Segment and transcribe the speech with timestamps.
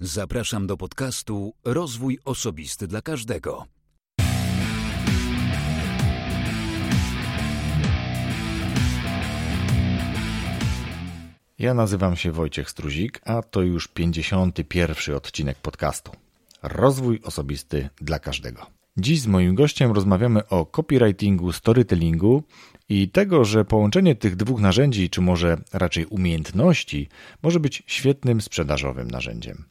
[0.00, 3.66] Zapraszam do podcastu Rozwój Osobisty dla Każdego.
[11.58, 16.12] Ja nazywam się Wojciech Struzik, a to już 51 odcinek podcastu.
[16.62, 18.66] Rozwój osobisty dla każdego.
[18.96, 22.42] Dziś z moim gościem rozmawiamy o copywritingu, storytellingu
[22.88, 27.08] i tego, że połączenie tych dwóch narzędzi, czy może raczej umiejętności,
[27.42, 29.64] może być świetnym sprzedażowym narzędziem.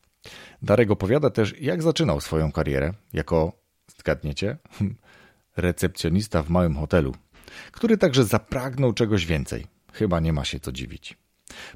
[0.61, 3.51] Darek opowiada też, jak zaczynał swoją karierę jako,
[3.97, 4.57] zgadniecie,
[5.57, 7.15] recepcjonista w małym hotelu,
[7.71, 9.67] który także zapragnął czegoś więcej.
[9.93, 11.17] Chyba nie ma się co dziwić.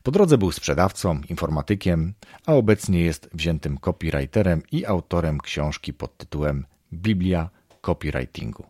[0.03, 2.13] Po drodze był sprzedawcą, informatykiem,
[2.45, 7.49] a obecnie jest wziętym copywriterem i autorem książki pod tytułem Biblia
[7.81, 8.65] Copywritingu.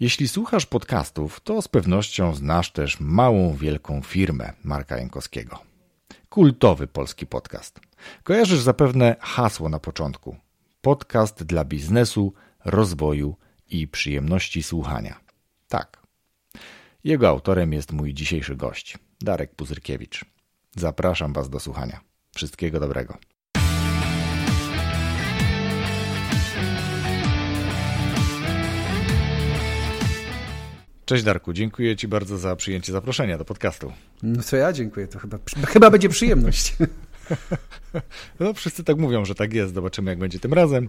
[0.00, 5.71] Jeśli słuchasz podcastów, to z pewnością znasz też małą, wielką firmę Marka Jankowskiego.
[6.32, 7.80] Kultowy polski podcast.
[8.22, 10.36] Kojarzysz zapewne hasło na początku.
[10.80, 12.34] Podcast dla biznesu,
[12.64, 13.36] rozwoju
[13.68, 15.20] i przyjemności słuchania.
[15.68, 16.02] Tak.
[17.04, 20.24] Jego autorem jest mój dzisiejszy gość, Darek Puzyrkiewicz.
[20.76, 22.00] Zapraszam Was do słuchania.
[22.34, 23.18] Wszystkiego dobrego.
[31.04, 33.92] Cześć Darku, dziękuję Ci bardzo za przyjęcie zaproszenia do podcastu.
[34.22, 36.74] No co ja dziękuję, to chyba, chyba będzie przyjemność.
[38.40, 39.74] No, wszyscy tak mówią, że tak jest.
[39.74, 40.88] Zobaczymy, jak będzie tym razem.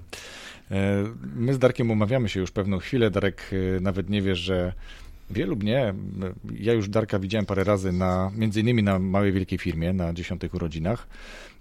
[0.72, 1.04] E,
[1.36, 3.12] my z Darkiem umawiamy się już pewną chwilę.
[3.12, 4.74] Darek e, nawet nie wie, że
[5.30, 5.94] wie lub nie.
[6.60, 10.54] Ja już Darka widziałem parę razy, na, między innymi na małej wielkiej firmie, na dziesiątych
[10.54, 11.08] urodzinach.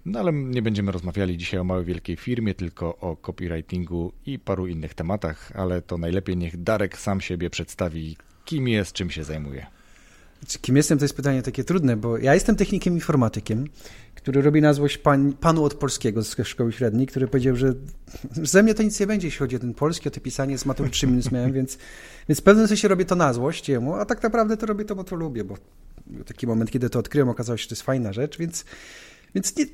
[0.05, 4.67] No ale nie będziemy rozmawiali dzisiaj o małej wielkiej firmie, tylko o copywritingu i paru
[4.67, 9.65] innych tematach, ale to najlepiej niech Darek sam siebie przedstawi, kim jest, czym się zajmuje.
[10.61, 13.67] Kim jestem, to jest pytanie takie trudne, bo ja jestem technikiem informatykiem,
[14.15, 17.73] który robi na złość pan, panu od polskiego z szkoły średniej, który powiedział, że
[18.31, 20.65] ze mnie to nic nie będzie, jeśli chodzi o ten polski, o to pisanie, z
[20.65, 21.77] matury 3 minus miałem, więc,
[22.29, 24.95] więc w pewnym sensie robię to na złość jemu, a tak naprawdę to robię to,
[24.95, 25.57] bo to lubię, bo
[26.25, 28.65] taki moment, kiedy to odkryłem, okazało się, że to jest fajna rzecz, więc,
[29.35, 29.65] więc nie,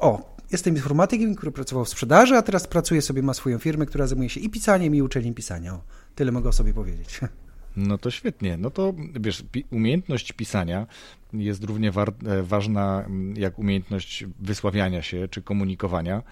[0.00, 4.06] o, jestem informatykiem, który pracował w sprzedaży, a teraz pracuję sobie, ma swoją firmę, która
[4.06, 5.74] zajmuje się i pisaniem, i uczeniem pisania.
[5.74, 5.82] O,
[6.14, 7.20] tyle mogę o sobie powiedzieć.
[7.76, 8.56] No to świetnie.
[8.56, 10.86] No to wiesz, umiejętność pisania
[11.32, 11.92] jest równie
[12.26, 16.22] e, ważna mm, jak umiejętność wysławiania się czy komunikowania,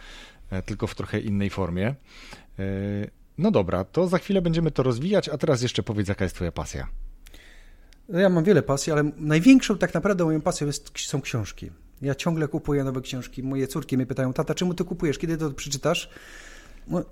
[0.51, 1.87] e, tylko w trochę innej formie.
[1.89, 1.95] E,
[3.39, 6.53] no dobra, to za chwilę będziemy to rozwijać, a teraz jeszcze powiedz, jaka jest Twoja
[6.53, 6.87] pasja.
[8.09, 11.71] No ja mam wiele pasji, ale największą tak naprawdę moją pasją jest, są książki.
[12.03, 13.43] Ja ciągle kupuję nowe książki.
[13.43, 15.19] Moje córki mnie pytają, tata, czemu ty kupujesz?
[15.19, 16.11] Kiedy to przeczytasz?
[16.89, 17.05] No,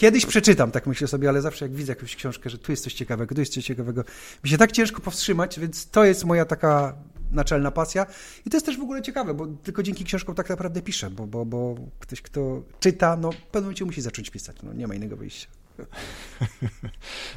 [0.00, 2.94] Kiedyś przeczytam, tak myślę sobie, ale zawsze jak widzę jakąś książkę, że tu jest coś
[2.94, 4.04] ciekawego, tu jest coś ciekawego,
[4.44, 6.94] mi się tak ciężko powstrzymać, więc to jest moja taka
[7.32, 8.06] naczelna pasja.
[8.46, 11.26] I to jest też w ogóle ciekawe, bo tylko dzięki książkom tak naprawdę piszę, bo,
[11.26, 14.94] bo, bo ktoś, kto czyta, no w pewnym momencie musi zacząć pisać, no nie ma
[14.94, 15.48] innego wyjścia.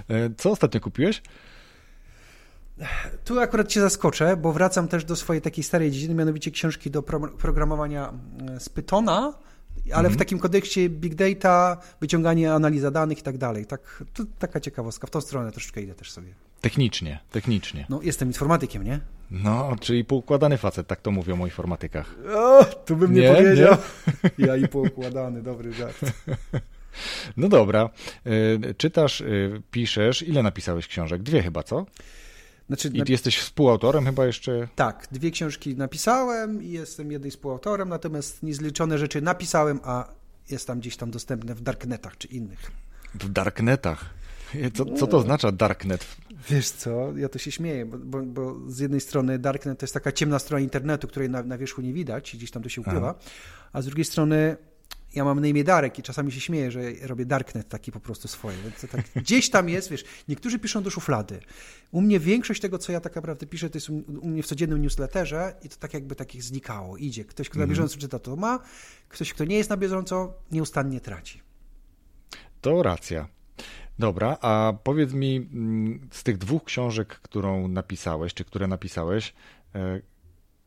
[0.09, 1.21] E, co ostatnio kupiłeś?
[3.25, 7.03] Tu akurat cię zaskoczę, bo wracam też do swojej takiej starej dziedziny, mianowicie książki do
[7.37, 8.13] programowania
[8.59, 9.33] z Pythona,
[9.85, 10.13] ale mhm.
[10.13, 13.65] w takim kodeksie big data, wyciąganie, analiza danych i tak dalej.
[13.65, 15.07] Tak, to taka ciekawostka.
[15.07, 16.33] W tą stronę troszeczkę idę też sobie.
[16.61, 17.85] Technicznie, technicznie.
[17.89, 18.99] No, jestem informatykiem, nie?
[19.31, 22.15] No, czyli poukładany facet, tak to mówią o informatykach.
[22.35, 23.77] O, tu bym nie, nie powiedział.
[24.39, 24.45] Nie?
[24.45, 25.99] Ja i poukładany, dobry żart.
[27.37, 27.89] No dobra.
[28.27, 30.21] Y, czytasz, y, piszesz.
[30.21, 31.23] Ile napisałeś książek?
[31.23, 31.85] Dwie chyba, co?
[32.67, 34.67] Znaczy, I jesteś współautorem chyba jeszcze?
[34.75, 40.09] Tak, dwie książki napisałem i jestem jednym współautorem, natomiast niezliczone rzeczy napisałem, a
[40.49, 42.71] jest tam gdzieś tam dostępne w darknetach czy innych.
[43.15, 44.05] W darknetach?
[44.73, 46.05] Co, co to oznacza darknet?
[46.49, 49.93] Wiesz co, ja to się śmieję, bo, bo, bo, z jednej strony darknet to jest
[49.93, 52.81] taka ciemna strona internetu, której na, na wierzchu nie widać i gdzieś tam to się
[52.81, 53.29] ukrywa, Aha.
[53.73, 54.57] a z drugiej strony
[55.13, 58.27] ja mam na imię Darek i czasami się śmieję, że robię darknet taki po prostu
[58.27, 58.57] swoje.
[58.91, 61.39] Tak gdzieś tam jest, wiesz, niektórzy piszą do szuflady.
[61.91, 64.45] U mnie większość tego, co ja tak naprawdę piszę, to jest u, u mnie w
[64.45, 66.97] codziennym newsletterze i to tak jakby takich znikało.
[66.97, 67.25] Idzie.
[67.25, 67.75] Ktoś, kto na mhm.
[67.75, 68.59] bieżąco czyta, to ma.
[69.09, 71.41] Ktoś, kto nie jest na bieżąco, nieustannie traci.
[72.61, 73.27] To racja.
[73.99, 79.33] Dobra, a powiedz mi mm, z tych dwóch książek, którą napisałeś, czy które napisałeś,
[79.75, 80.01] e,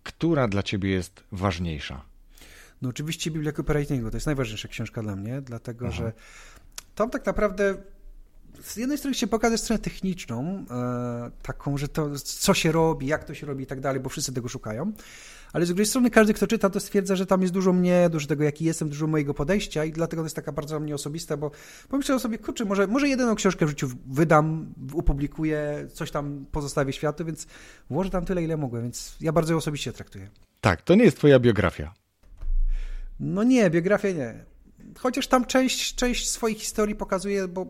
[0.03, 2.16] która dla ciebie jest ważniejsza?
[2.83, 5.97] No oczywiście Biblia Copywritingu to jest najważniejsza książka dla mnie, dlatego Aha.
[5.97, 6.13] że
[6.95, 7.75] tam tak naprawdę
[8.63, 13.25] z jednej strony się pokazać stronę techniczną, e, taką, że to co się robi, jak
[13.25, 14.93] to się robi i tak dalej, bo wszyscy tego szukają,
[15.53, 18.27] ale z drugiej strony każdy, kto czyta, to stwierdza, że tam jest dużo mnie, dużo
[18.27, 21.37] tego, jaki jestem, dużo mojego podejścia i dlatego to jest taka bardzo dla mnie osobista,
[21.37, 21.51] bo
[21.89, 27.25] pomyślałem sobie, kurczę, może, może jedyną książkę w życiu wydam, opublikuję, coś tam pozostawię światu,
[27.25, 27.47] więc
[27.91, 30.31] włożę tam tyle, ile mogę, więc ja bardzo ją osobiście traktuję.
[30.61, 31.95] Tak, to nie jest twoja biografia.
[33.21, 34.45] No nie, biografię nie.
[34.99, 37.67] Chociaż tam część, część swojej historii pokazuje, bo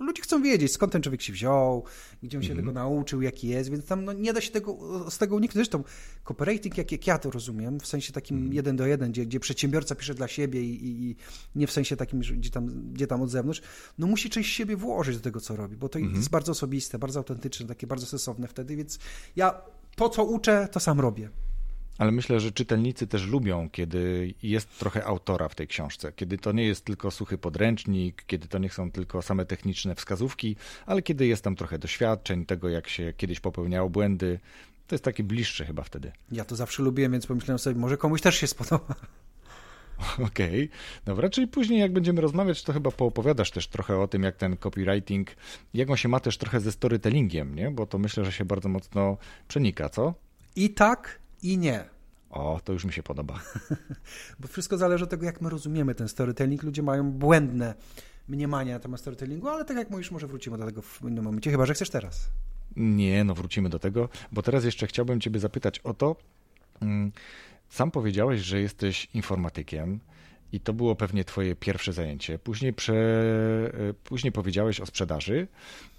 [0.00, 1.84] ludzie chcą wiedzieć, skąd ten człowiek się wziął,
[2.22, 2.66] gdzie on się mm -hmm.
[2.66, 4.76] tego nauczył, jaki jest, więc tam no, nie da się tego,
[5.10, 5.54] z tego uniknąć.
[5.54, 5.84] Zresztą
[6.24, 8.54] copywriting, jak, jak ja to rozumiem, w sensie takim mm -hmm.
[8.54, 11.16] jeden do jeden, gdzie, gdzie przedsiębiorca pisze dla siebie i, i, i,
[11.54, 13.62] nie w sensie takim, gdzie tam, gdzie tam od zewnątrz,
[13.98, 16.16] no musi część siebie włożyć do tego, co robi, bo to mm -hmm.
[16.16, 18.98] jest bardzo osobiste, bardzo autentyczne, takie bardzo sensowne wtedy, więc
[19.36, 19.60] ja
[19.96, 21.30] to, co uczę, to sam robię.
[21.98, 26.52] Ale myślę, że czytelnicy też lubią, kiedy jest trochę autora w tej książce, kiedy to
[26.52, 30.56] nie jest tylko suchy podręcznik, kiedy to nie są tylko same techniczne wskazówki,
[30.86, 34.40] ale kiedy jest tam trochę doświadczeń, tego jak się kiedyś popełniało błędy.
[34.86, 36.12] To jest takie bliższe chyba wtedy.
[36.32, 38.94] Ja to zawsze lubiłem, więc pomyślałem sobie, może komuś też się spodoba.
[40.28, 40.68] Okej, okay.
[41.04, 44.56] dobra, czyli później jak będziemy rozmawiać, to chyba poopowiadasz też trochę o tym, jak ten
[44.56, 45.30] copywriting,
[45.74, 47.70] jak on się ma też trochę ze storytellingiem, nie?
[47.70, 49.16] Bo to myślę, że się bardzo mocno
[49.48, 50.14] przenika, co?
[50.56, 51.84] I tak, i nie.
[52.30, 53.40] O, to już mi się podoba.
[54.40, 56.62] Bo wszystko zależy od tego, jak my rozumiemy ten storytelling.
[56.62, 57.74] Ludzie mają błędne
[58.28, 61.50] mniemania na temat storytellingu, ale tak jak mówisz, może wrócimy do tego w innym momencie,
[61.50, 62.30] chyba że chcesz teraz.
[62.76, 66.16] Nie, no wrócimy do tego, bo teraz jeszcze chciałbym Ciebie zapytać o to.
[66.82, 67.12] Mm,
[67.68, 70.00] sam powiedziałeś, że jesteś informatykiem.
[70.54, 72.38] I to było pewnie twoje pierwsze zajęcie.
[72.38, 75.48] Później, prze, e, później powiedziałeś o sprzedaży,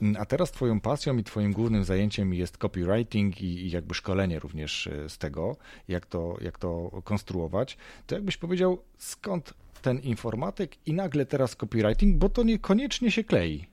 [0.01, 4.39] mm, a teraz twoją pasją i twoim głównym zajęciem jest copywriting i, i jakby szkolenie
[4.39, 5.57] również e, z tego,
[5.87, 7.77] jak to, jak to konstruować.
[8.07, 13.67] To jakbyś powiedział, skąd ten informatyk i nagle teraz copywriting, bo to niekoniecznie się klei.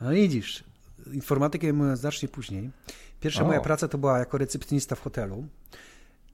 [0.00, 0.64] No widzisz,
[1.12, 2.70] informatykę miałem znacznie później.
[3.20, 3.46] Pierwsza o.
[3.46, 5.46] moja praca to była jako recepcjonista w hotelu.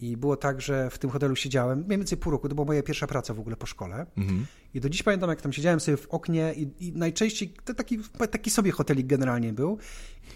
[0.01, 2.83] I było tak, że w tym hotelu siedziałem mniej więcej pół roku, to była moja
[2.83, 4.07] pierwsza praca w ogóle po szkole.
[4.17, 4.47] Mhm.
[4.75, 7.99] I do dziś pamiętam, jak tam siedziałem sobie w oknie i, i najczęściej, to taki,
[8.31, 9.79] taki sobie hotelik generalnie był.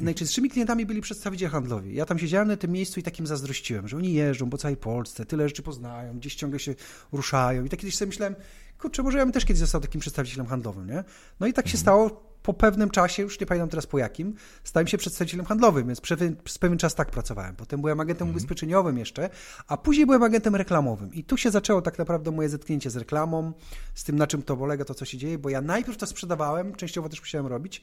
[0.00, 1.94] Najczęstszymi klientami byli przedstawiciele handlowi.
[1.94, 5.26] Ja tam siedziałem na tym miejscu i takim zazdrościłem, że oni jeżdżą po całej Polsce,
[5.26, 6.74] tyle rzeczy poznają, gdzieś ciągle się
[7.12, 7.64] ruszają.
[7.64, 8.34] I tak kiedyś sobie myślałem,
[8.78, 11.04] kurczę, może ja bym też kiedyś został takim przedstawicielem handlowym, nie?
[11.40, 11.80] No i tak się mhm.
[11.80, 16.00] stało po pewnym czasie, już nie pamiętam teraz po jakim, stałem się przedstawicielem handlowym, więc
[16.44, 17.56] przez pewien czas tak pracowałem.
[17.56, 18.36] Potem byłem agentem mhm.
[18.36, 19.30] ubezpieczeniowym jeszcze,
[19.66, 21.14] a później byłem agentem reklamowym.
[21.14, 23.52] I tu się zaczęło tak naprawdę moje zetknięcie z reklamą,
[23.94, 26.74] z tym, na czym to polega, to co się dzieje, bo ja najpierw to sprzedawałem,
[26.74, 27.82] częściowo też musiałem robić,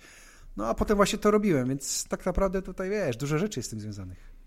[0.57, 3.69] no a potem właśnie to robiłem, więc tak naprawdę tutaj, wiesz, dużo rzeczy jest z
[3.69, 4.37] tym związanych.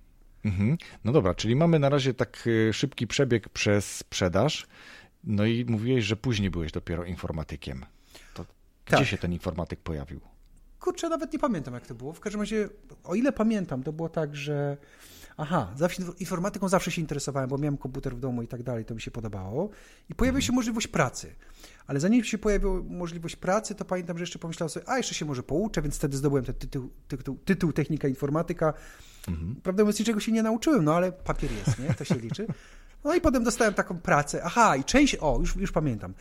[0.45, 0.79] Mhm.
[1.05, 4.67] No dobra, czyli mamy na razie tak y, szybki przebieg przez sprzedaż,
[5.25, 7.85] no i mówiłeś, że później byłeś dopiero informatykiem.
[8.87, 9.07] Gdzie tak.
[9.07, 10.21] się ten informatyk pojawił?
[10.81, 12.13] Kurczę, nawet nie pamiętam, jak to było.
[12.13, 12.69] W każdym razie,
[13.05, 14.77] o ile pamiętam, to było tak, że
[15.41, 18.95] aha, zawsze, informatyką zawsze się interesowałem, bo miałem komputer w domu i tak dalej, to
[18.95, 19.71] mi się podobało.
[20.09, 21.35] I pojawiła się możliwość pracy.
[21.87, 25.25] Ale zanim się pojawiła możliwość pracy, to pamiętam, że jeszcze pomyślałem sobie, a jeszcze się
[25.25, 28.75] może pouczę, więc wtedy zdobyłem ten tytuł, tytuł, tytuł technika informatyka.
[29.29, 29.57] Mhm.
[29.63, 31.95] Prawdę mówiąc, niczego się nie nauczyłem, no ale papier jest, nie?
[31.95, 32.47] To się liczy.
[33.05, 34.43] No i potem dostałem taką pracę.
[34.45, 36.15] Aha, i część, o, już, już pamiętam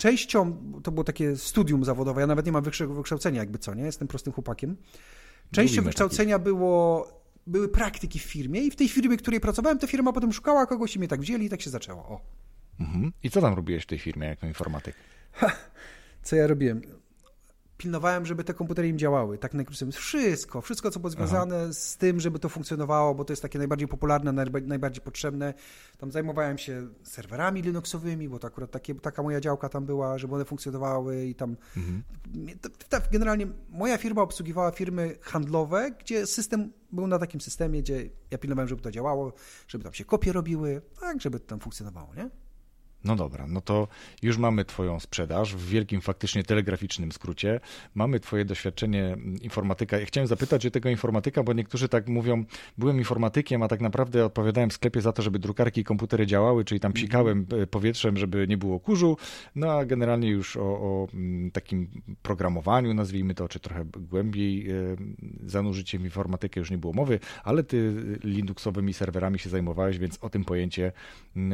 [0.00, 3.84] częścią, to było takie studium zawodowe, ja nawet nie mam wyższego wykształcenia jakby co, nie?
[3.84, 4.76] Jestem prostym chłopakiem.
[5.52, 7.08] Częścią wykształcenia było,
[7.46, 10.66] były praktyki w firmie i w tej firmie, w której pracowałem, ta firma potem szukała
[10.66, 12.02] kogoś i mnie tak wzięli i tak się zaczęło.
[12.02, 12.20] O.
[12.80, 13.12] Mhm.
[13.22, 14.94] I co tam robiłeś w tej firmie jako informatyk?
[15.32, 15.52] Ha,
[16.22, 16.99] co ja robiłem?
[17.80, 19.38] Pilnowałem, żeby te komputery im działały.
[19.38, 21.72] Tak najkrócej wszystko, wszystko, co było związane Aha.
[21.72, 24.32] z tym, żeby to funkcjonowało, bo to jest takie najbardziej popularne,
[24.62, 25.54] najbardziej potrzebne.
[25.98, 30.34] Tam zajmowałem się serwerami Linuxowymi, bo to akurat takie, taka moja działka tam była, żeby
[30.34, 31.56] one funkcjonowały i tam...
[31.76, 32.02] Mhm.
[33.12, 38.68] Generalnie moja firma obsługiwała firmy handlowe, gdzie system był na takim systemie, gdzie ja pilnowałem,
[38.68, 39.32] żeby to działało,
[39.68, 42.30] żeby tam się kopie robiły, tak, żeby to tam funkcjonowało, nie?
[43.04, 43.88] No dobra, no to
[44.22, 47.60] już mamy Twoją sprzedaż w wielkim, faktycznie telegraficznym skrócie.
[47.94, 49.98] Mamy Twoje doświadczenie informatyka.
[49.98, 52.44] Ja chciałem zapytać o tego informatyka, bo niektórzy tak mówią,
[52.78, 56.64] byłem informatykiem, a tak naprawdę odpowiadałem w sklepie za to, żeby drukarki i komputery działały,
[56.64, 59.16] czyli tam psikałem e, powietrzem, żeby nie było kurzu.
[59.54, 61.08] No a generalnie już o, o
[61.52, 61.88] takim
[62.22, 64.74] programowaniu, nazwijmy to, czy trochę głębiej e,
[65.46, 70.18] zanurzyć się w informatykę już nie było mowy, ale Ty Linuxowymi serwerami się zajmowałeś, więc
[70.20, 70.92] o tym pojęcie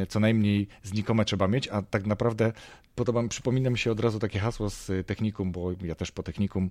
[0.09, 2.53] co najmniej znikome trzeba trzeba mieć, a tak naprawdę
[2.95, 6.69] podoba, przypomina mi się od razu takie hasło z technikum, bo ja też po technikum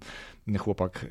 [0.58, 1.08] chłopak, e,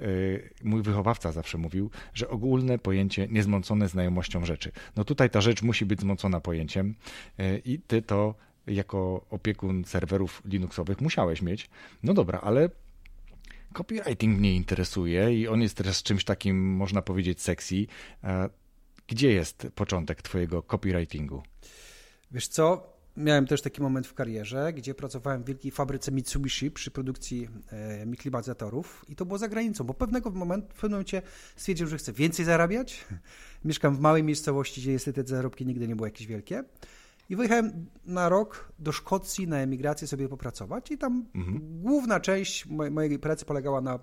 [0.63, 4.71] mój wychowawca zawsze mówił, że ogólne pojęcie niezmącone znajomością rzeczy.
[4.95, 6.95] No tutaj ta rzecz musi być zmącona pojęciem
[7.65, 8.35] i ty to
[8.67, 11.69] jako opiekun serwerów Linuxowych musiałeś mieć.
[12.03, 12.69] No dobra, ale
[13.73, 17.85] copywriting mnie interesuje i on jest teraz czymś takim, można powiedzieć, sexy.
[19.07, 21.43] Gdzie jest początek twojego copywritingu?
[22.31, 26.91] Wiesz co, Miałem też taki moment w karierze, gdzie pracowałem w wielkiej fabryce Mitsubishi przy
[26.91, 31.21] produkcji e, klimatyzatorów i to było za granicą, bo pewnego momentu, w pewnym momencie
[31.55, 33.05] stwierdziłem, że chcę więcej zarabiać.
[33.65, 36.63] Mieszkam w małej miejscowości, gdzie niestety te zarobki nigdy nie były jakieś wielkie.
[37.29, 41.25] I wyjechałem na rok do Szkocji na emigrację sobie popracować i tam
[41.59, 43.99] główna część mojej, mojej pracy polegała na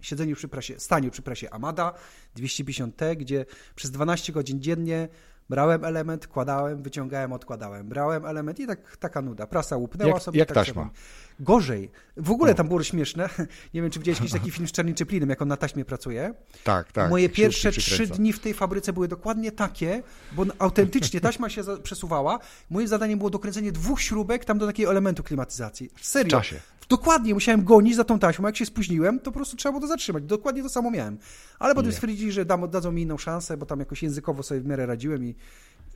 [0.00, 1.94] siedzeniu przy prasie, staniu przy prasie Amada
[2.36, 5.08] 250T, gdzie przez 12 godzin dziennie
[5.50, 9.46] brałem element, kładałem, wyciągałem, odkładałem, brałem element i tak, taka nuda.
[9.46, 10.38] Prasa łupnęła Jak- sobie.
[10.38, 10.82] jak tak taśma.
[10.82, 10.94] sobie.
[11.40, 11.90] Gorzej.
[12.16, 13.28] W ogóle tam było śmieszne.
[13.74, 16.34] Nie wiem, czy widziałeś jakiś taki film z Charlie Chaplinem, jak on na taśmie pracuje.
[16.64, 17.10] Tak, tak.
[17.10, 22.38] Moje pierwsze trzy dni w tej fabryce były dokładnie takie, bo autentycznie taśma się przesuwała.
[22.70, 25.90] Moim zadaniem było dokręcenie dwóch śrubek tam do takiego elementu klimatyzacji.
[26.00, 26.28] Serio.
[26.28, 26.60] W czasie.
[26.96, 28.46] Dokładnie, musiałem gonić za tą taśmą.
[28.46, 30.24] Jak się spóźniłem, to po prostu trzeba było to zatrzymać.
[30.24, 31.18] Dokładnie to samo miałem.
[31.58, 31.94] Ale potem Nie.
[31.94, 35.24] stwierdzili, że dam, dadzą mi inną szansę, bo tam jakoś językowo sobie w miarę radziłem
[35.24, 35.34] i,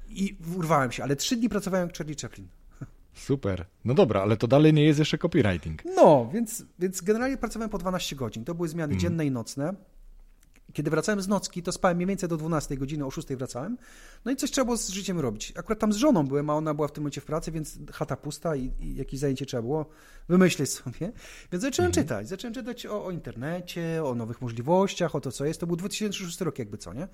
[0.08, 1.02] i urwałem się.
[1.02, 2.48] Ale trzy dni pracowałem jak Charlie Chaplin.
[3.14, 3.66] Super.
[3.84, 5.82] No dobra, ale to dalej nie jest jeszcze copywriting.
[5.96, 8.44] No, więc, więc generalnie pracowałem po 12 godzin.
[8.44, 9.74] To były zmiany dzienne i nocne.
[10.72, 13.78] Kiedy wracałem z nocki, to spałem mniej więcej do 12 godziny, o 6 wracałem.
[14.24, 15.52] No i coś trzeba było z życiem robić.
[15.56, 18.16] Akurat tam z żoną byłem, a ona była w tym momencie w pracy, więc chata
[18.16, 19.86] pusta i, i jakieś zajęcie trzeba było
[20.28, 21.12] wymyślić sobie.
[21.52, 22.28] Więc zacząłem czytać.
[22.28, 25.60] Zacząłem czytać o, o internecie, o nowych możliwościach, o to, co jest.
[25.60, 27.08] To był 2006 rok jakby, co, nie?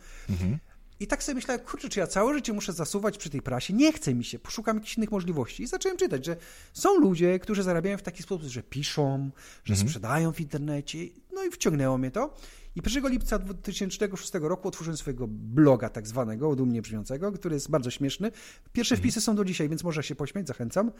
[1.00, 3.74] I tak sobie myślałem, kurczę, czy ja całe życie muszę zasuwać przy tej prasie?
[3.74, 5.62] Nie chce mi się, poszukam jakichś innych możliwości.
[5.62, 6.36] I zacząłem czytać, że
[6.72, 9.30] są ludzie, którzy zarabiają w taki sposób, że piszą,
[9.64, 10.98] że sprzedają w internecie.
[11.32, 12.34] No i wciągnęło mnie to.
[12.76, 17.90] I 1 lipca 2006 roku otworzyłem swojego bloga tak zwanego, dumnie brzmiącego, który jest bardzo
[17.90, 18.30] śmieszny.
[18.72, 20.92] Pierwsze wpisy są do dzisiaj, więc można się pośmiać, zachęcam.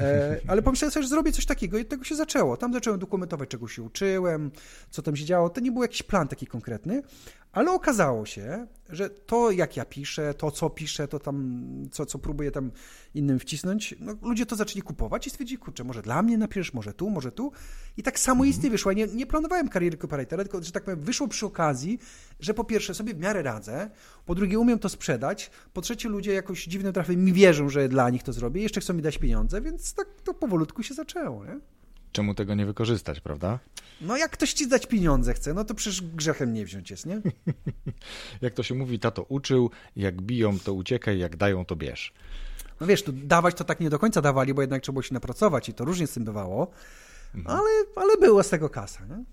[0.00, 2.56] E, ale pomyślałem sobie, że zrobię coś takiego i od tego się zaczęło.
[2.56, 4.50] Tam zacząłem dokumentować, czego się uczyłem,
[4.90, 5.50] co tam się działo.
[5.50, 7.02] To nie był jakiś plan taki konkretny,
[7.52, 12.18] ale okazało się, że to jak ja piszę, to co piszę, to tam, co, co
[12.18, 12.70] próbuję tam
[13.14, 16.92] innym wcisnąć, no, ludzie to zaczęli kupować i stwierdzili, kurczę, może dla mnie napiszesz, może
[16.92, 17.52] tu, może tu.
[17.96, 18.92] I tak samoistnie wyszło.
[18.92, 21.98] Ja nie, nie planowałem kariery copywritera, tylko, że tak powiem, wyszło przy okazji,
[22.40, 23.90] że po pierwsze sobie w miarę radzę,
[24.26, 28.10] po drugie umiem to sprzedać, po trzecie ludzie jakoś dziwnym trafem mi wierzą, że dla
[28.10, 31.60] nich to zrobię, jeszcze chcą mi dać pieniądze, więc tak to powolutku się zaczęło, nie?
[32.12, 33.58] Czemu tego nie wykorzystać, prawda?
[34.00, 37.20] No jak ktoś ci dać pieniądze chce, no to przecież grzechem nie wziąć jest, nie?
[38.42, 42.12] Jak to się mówi, tato uczył, jak biją, to uciekaj, jak dają, to bierz.
[42.80, 45.14] No wiesz, tu dawać to tak nie do końca dawali, bo jednak trzeba było się
[45.14, 46.70] napracować i to różnie z tym bywało,
[47.44, 49.24] ale, ale było z tego kasa, nie?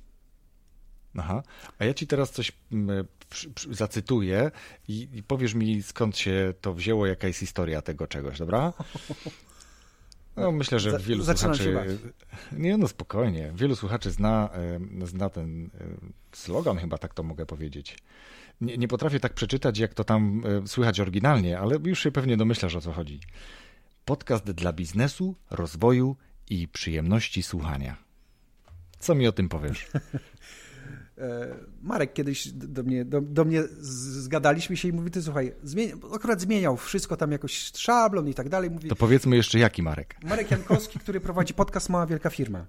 [1.18, 1.44] Aha.
[1.80, 4.52] A ja ci teraz coś mm, przy, zacytuję
[4.88, 8.74] i, i powiesz mi, skąd się to wzięło, jaka jest historia tego czegoś, dobra?
[10.38, 11.98] No, myślę, że wielu zaczynam słuchaczy.
[12.52, 13.52] Nie, no spokojnie.
[13.56, 14.50] Wielu słuchaczy zna,
[15.06, 15.70] zna ten
[16.32, 17.98] slogan, chyba tak to mogę powiedzieć.
[18.62, 22.38] Nie, nie potrafię tak przeczytać, jak to tam e, słychać oryginalnie, ale już się pewnie
[22.38, 23.20] domyślasz o co chodzi.
[24.06, 26.16] Podcast dla biznesu, rozwoju
[26.50, 27.98] i przyjemności słuchania.
[29.00, 29.88] Co mi o tym powiesz?
[31.18, 35.94] E, Marek kiedyś do mnie, do, do mnie zgadaliśmy się i mówi, ty słuchaj, zmieni,
[36.16, 38.72] akurat zmieniał wszystko tam jakoś szablon i tak dalej.
[38.72, 40.16] Mówi, To powiedzmy jeszcze jaki Marek.
[40.24, 42.66] Marek Jankowski, który prowadzi podcast Mała Wielka Firma.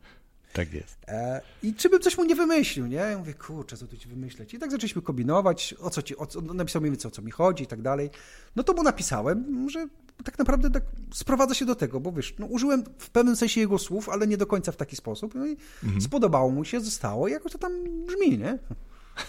[0.53, 0.97] Tak jest.
[1.09, 2.97] E, I czy bym coś mu nie wymyślił, nie?
[2.97, 4.55] Ja mówię, kurczę, co tu ci wymyśleć?
[4.55, 7.31] I tak zaczęliśmy kombinować, o co ci, o co, napisał mi więcej, o co mi
[7.31, 8.11] chodzi i tak dalej.
[8.57, 9.89] No to mu napisałem, że
[10.25, 10.83] tak naprawdę tak
[11.15, 14.37] sprowadza się do tego, bo wiesz, no użyłem w pewnym sensie jego słów, ale nie
[14.37, 15.35] do końca w taki sposób.
[15.35, 15.57] No i
[16.01, 17.73] spodobało mu się, zostało i jakoś to tam
[18.07, 18.59] brzmi, nie?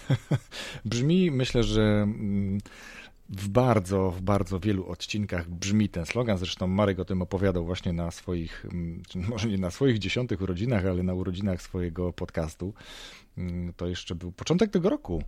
[0.86, 2.58] Brzmi, myślę, że mm,
[3.30, 6.38] w bardzo, w bardzo wielu odcinkach brzmi ten slogan.
[6.38, 10.86] Zresztą Marek o tym opowiadał właśnie na swoich, mm, może nie na swoich dziesiątych urodzinach,
[10.86, 12.74] ale na urodzinach swojego podcastu.
[13.38, 15.24] Mm, To jeszcze był początek tego roku.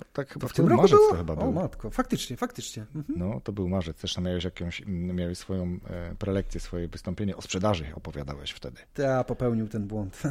[0.00, 1.10] To tak chyba w, tym marzec było?
[1.10, 2.86] to chyba O matko, faktycznie, faktycznie.
[2.94, 3.18] Mhm.
[3.18, 4.00] No, to był marzec.
[4.00, 8.76] Zresztą miałeś jakąś, miałeś swoją e, prelekcję, swoje wystąpienie o sprzedaży opowiadałeś wtedy.
[8.94, 10.22] Ta popełnił ten błąd.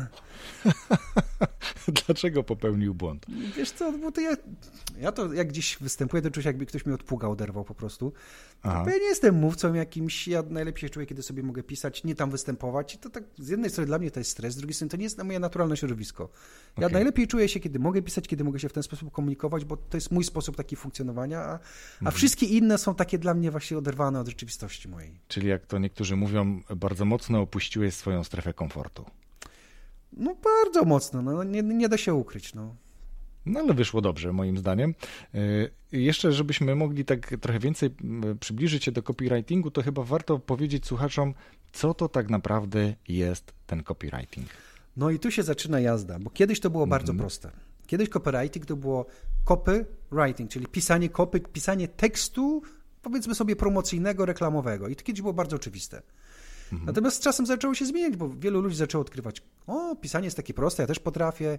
[2.06, 3.26] Dlaczego popełnił błąd?
[3.58, 4.32] Wiesz co, bo to ja,
[5.00, 8.14] ja to jak gdzieś występuję, to czuję jakby ktoś mi od pługa oderwał po prostu.
[8.64, 8.82] Aha.
[8.84, 12.16] Bo ja nie jestem mówcą jakimś, ja najlepiej się czuję, kiedy sobie mogę pisać, nie
[12.16, 12.96] tam występować.
[12.96, 14.98] I to tak z jednej strony dla mnie to jest stres, z drugiej strony to
[14.98, 16.30] nie jest moje naturalne środowisko.
[16.78, 16.94] Ja Okej.
[16.94, 19.98] najlepiej czuję się, kiedy mogę pisać, kiedy mogę się w ten sposób komunikować, bo to
[19.98, 21.60] jest mój sposób taki funkcjonowania, a, a
[22.02, 22.12] Mhm.
[22.16, 25.20] wszystkie inne są takie dla mnie właśnie oderwane od rzeczywistości mojej.
[25.28, 29.06] Czyli jak to niektórzy mówią, bardzo mocno opuściłeś swoją strefę komfortu.
[30.14, 32.54] No bardzo mocno, no, nie, nie da się ukryć.
[32.54, 32.76] No.
[33.46, 34.96] No ale wyszło dobrze, moim zdaniem.
[35.34, 40.40] Yy, Jeszcze, żebyśmy mogli tak trochę więcej mm, przybliżyć się do copywritingu, to chyba warto
[40.40, 41.34] powiedzieć słuchaczom,
[41.72, 44.48] co to tak naprawdę jest ten copywriting.
[44.98, 47.52] No i tu się zaczyna jazda, bo kiedyś to było bardzo proste.
[47.90, 49.06] Kiedyś copywriting to było
[49.46, 52.62] copywriting, czyli pisanie kopy, pisanie tekstu,
[53.02, 54.88] powiedzmy sobie promocyjnego, reklamowego.
[54.88, 56.02] I to kiedyś było bardzo oczywiste.
[56.86, 60.54] Natomiast z czasem zaczęło się zmieniać, bo wielu ludzi zaczęło odkrywać, o, pisanie jest takie
[60.54, 61.58] proste, ja też potrafię,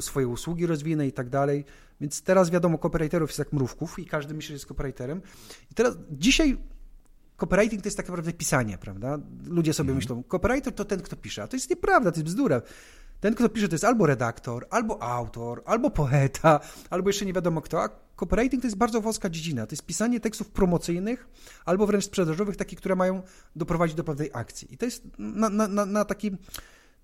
[0.00, 1.64] swoje usługi rozwinę i tak dalej.
[2.00, 5.22] Więc teraz wiadomo, copywriterów jest jak mrówków i każdy myśli, że jest copywriterem.
[5.70, 6.56] I teraz dzisiaj
[7.40, 9.18] copywriting to jest tak naprawdę pisanie, prawda?
[9.46, 9.96] Ludzie sobie mhm.
[9.96, 12.62] myślą, copywriter to ten, kto pisze, a to jest nieprawda, to jest bzdura.
[13.20, 17.60] Ten, kto pisze, to jest albo redaktor, albo autor, albo poeta, albo jeszcze nie wiadomo
[17.60, 19.66] kto, a copywriting to jest bardzo wąska dziedzina.
[19.66, 21.28] To jest pisanie tekstów promocyjnych
[21.64, 23.22] albo wręcz sprzedażowych, takich, które mają
[23.56, 24.74] doprowadzić do pewnej akcji.
[24.74, 26.30] I to jest na, na, na, na taki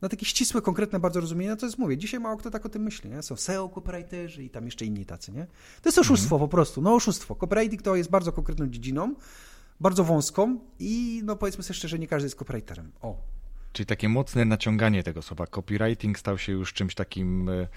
[0.03, 2.83] na takie ścisłe, konkretne bardzo rozumienie, to jest mówię, dzisiaj mało kto tak o tym
[2.83, 3.23] myśli, nie?
[3.23, 5.47] Są SEO copywriterzy i tam jeszcze inni tacy, nie?
[5.83, 6.49] To jest oszustwo mhm.
[6.49, 7.35] po prostu, no oszustwo.
[7.35, 9.15] Copywriting to jest bardzo konkretną dziedziną,
[9.81, 12.93] bardzo wąską i no powiedzmy sobie szczerze, nie każdy jest copywriterem.
[13.03, 13.17] O.
[13.73, 15.47] Czyli takie mocne naciąganie tego słowa.
[15.47, 17.69] Copywriting stał się już czymś takim e,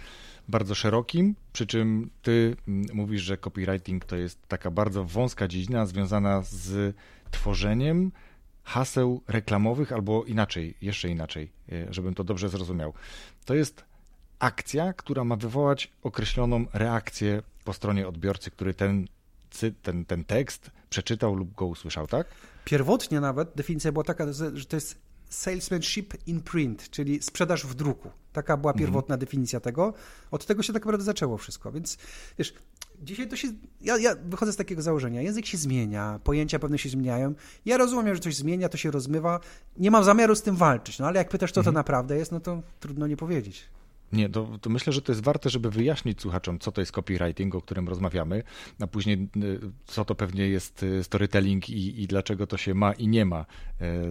[0.47, 2.55] bardzo szerokim, przy czym ty
[2.93, 6.95] mówisz, że copywriting to jest taka bardzo wąska dziedzina związana z
[7.31, 8.11] tworzeniem
[8.63, 12.93] haseł reklamowych, albo inaczej, jeszcze inaczej, e, żebym to dobrze zrozumiał.
[13.45, 13.83] To jest
[14.39, 19.07] akcja, która ma wywołać określoną reakcję po stronie odbiorcy, który ten,
[19.81, 22.27] ten, ten tekst przeczytał lub go usłyszał, tak?
[22.65, 24.95] Pierwotnie nawet definicja była taka, że to jest
[25.29, 28.09] salesmanship in print, czyli sprzedaż w druku.
[28.33, 28.85] Taka była mhm.
[28.85, 29.19] pierwotna mhm.
[29.19, 29.93] definicja tego.
[30.31, 31.71] Od tego się tak naprawdę zaczęło wszystko.
[31.71, 31.97] Więc
[32.37, 32.53] wiesz,
[33.01, 33.47] dzisiaj to się.
[33.81, 35.21] Ja, ja, wychodzę z takiego założenia.
[35.21, 37.33] Język się zmienia, pojęcia pewne się zmieniają.
[37.65, 39.39] Ja rozumiem, że coś zmienia, to się rozmywa.
[39.77, 40.99] Nie mam zamiaru z tym walczyć.
[40.99, 41.73] No ale jak pytasz, co mhm.
[41.73, 43.69] to naprawdę jest, no to trudno nie powiedzieć.
[44.13, 47.55] Nie, to, to, myślę, że to jest warte, żeby wyjaśnić słuchaczom, co to jest copywriting,
[47.55, 48.43] o którym rozmawiamy,
[48.81, 52.93] a później y, co to pewnie jest y, storytelling i, i dlaczego to się ma
[52.93, 53.45] i nie ma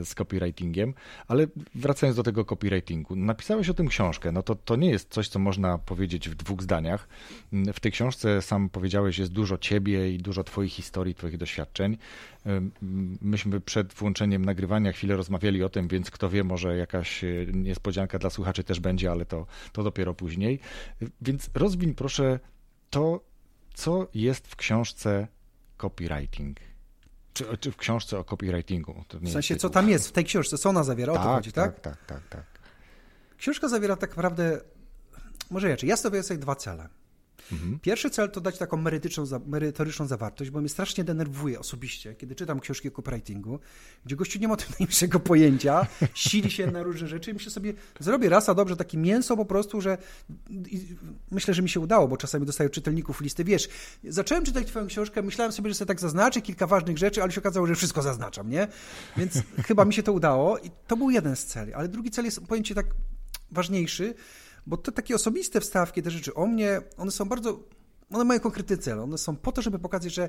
[0.00, 0.94] y, z copywritingiem.
[1.26, 5.28] Ale wracając do tego copywritingu, napisałeś o tym książkę, no to, to nie jest coś,
[5.28, 7.08] co można powiedzieć w dwóch zdaniach.
[7.52, 11.96] W tej książce, sam powiedziałeś, jest dużo ciebie i dużo twoich historii, twoich doświadczeń.
[13.20, 18.30] Myśmy przed włączeniem nagrywania chwilę rozmawiali o tym, więc kto wie, może jakaś niespodzianka dla
[18.30, 20.60] słuchaczy też będzie, ale to, to dopiero później.
[21.20, 22.40] Więc rozwiń proszę
[22.90, 23.20] to,
[23.74, 25.28] co jest w książce
[25.76, 26.58] copywriting.
[27.32, 29.04] Czy, czy w książce o copywritingu.
[29.22, 31.36] w sensie, co tam jest w tej książce, co ona zawiera, tak, o to tak,
[31.36, 31.80] chodzi, tak?
[31.80, 32.44] Tak, tak, tak, tak.
[33.38, 34.60] Książka zawiera tak naprawdę,
[35.50, 36.88] może ja stawiam sobie dwa cele.
[37.52, 37.78] Mhm.
[37.82, 42.60] Pierwszy cel to dać taką merytoryczną, merytoryczną zawartość, bo mnie strasznie denerwuje osobiście, kiedy czytam
[42.60, 43.58] książki o copywritingu,
[44.04, 47.52] gdzie gościu nie ma o tym najmniejszego pojęcia, sili się na różne rzeczy i myślę
[47.52, 49.98] sobie, zrobię raz, a dobrze, takie mięso po prostu, że
[51.30, 53.68] myślę, że mi się udało, bo czasami dostaję czytelników listy, wiesz,
[54.04, 57.40] zacząłem czytać twoją książkę, myślałem sobie, że sobie tak zaznaczę kilka ważnych rzeczy, ale się
[57.40, 58.68] okazało, że wszystko zaznaczam, nie?
[59.16, 59.34] Więc
[59.68, 62.40] chyba mi się to udało i to był jeden z celi, ale drugi cel jest,
[62.64, 62.86] ci tak,
[63.50, 64.14] ważniejszy,
[64.66, 67.60] bo te takie osobiste wstawki, te rzeczy o mnie, one są bardzo,
[68.10, 69.00] one mają konkretny cel.
[69.00, 70.28] One są po to, żeby pokazać, że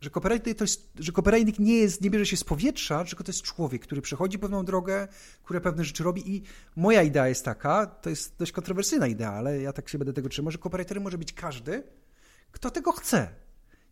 [0.00, 1.12] że copywriting, to jest, że
[1.58, 5.08] nie, jest, nie bierze się z powietrza, tylko to jest człowiek, który przechodzi pewną drogę,
[5.42, 6.42] który pewne rzeczy robi i
[6.76, 10.28] moja idea jest taka, to jest dość kontrowersyjna idea, ale ja tak się będę tego
[10.28, 11.82] trzymał, że copywriterem może być każdy,
[12.50, 13.28] kto tego chce.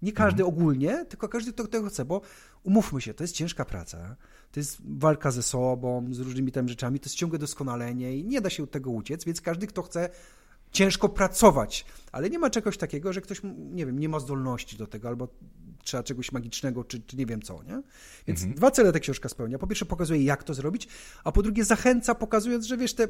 [0.03, 0.59] Nie każdy mhm.
[0.59, 2.21] ogólnie, tylko każdy, kto tego chce, bo
[2.63, 4.17] umówmy się, to jest ciężka praca,
[4.53, 8.41] to jest walka ze sobą, z różnymi tam rzeczami, to jest ciągłe doskonalenie i nie
[8.41, 10.09] da się od tego uciec, więc każdy, kto chce
[10.71, 14.87] ciężko pracować, ale nie ma czegoś takiego, że ktoś, nie wiem, nie ma zdolności do
[14.87, 15.29] tego, albo
[15.83, 17.83] trzeba czegoś magicznego, czy, czy nie wiem co, nie?
[18.27, 18.55] Więc mhm.
[18.55, 19.59] dwa cele ta książka spełnia.
[19.59, 20.89] Po pierwsze pokazuje, jak to zrobić,
[21.25, 23.09] a po drugie zachęca, pokazując, że wiesz, te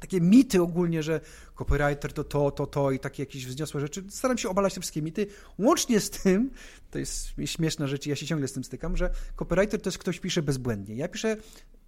[0.00, 1.20] takie mity ogólnie, że
[1.54, 4.04] copywriter to to, to, to i takie jakieś wzniosłe rzeczy.
[4.08, 5.26] Staram się obalać te wszystkie mity.
[5.58, 6.50] Łącznie z tym,
[6.90, 10.20] to jest śmieszna rzecz, ja się ciągle z tym stykam, że copywriter to jest ktoś
[10.20, 10.94] pisze bezbłędnie.
[10.94, 11.36] Ja piszę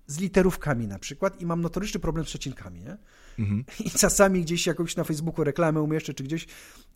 [0.07, 2.96] z literówkami na przykład i mam notoryczny problem z przecinkami, nie?
[3.38, 3.64] Mhm.
[3.87, 6.46] I czasami gdzieś jakąś na Facebooku reklamę umieszczę, czy gdzieś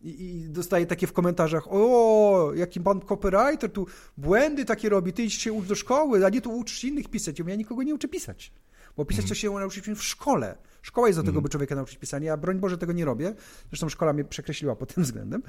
[0.02, 5.22] i, i dostaję takie w komentarzach, o, jaki pan copywriter tu błędy takie robi, ty
[5.22, 7.38] idź się ucz do szkoły, a nie tu uczysz innych pisać.
[7.38, 8.52] Ja, nikogo nie uczę pisać.
[8.96, 10.58] Bo pisać to się nauczyliśmy w szkole.
[10.88, 11.42] Szkoła jest do tego, mhm.
[11.42, 12.26] by człowieka nauczyć pisania.
[12.26, 13.34] Ja broń Boże tego nie robię.
[13.70, 15.42] Zresztą szkoła mnie przekreśliła pod tym względem.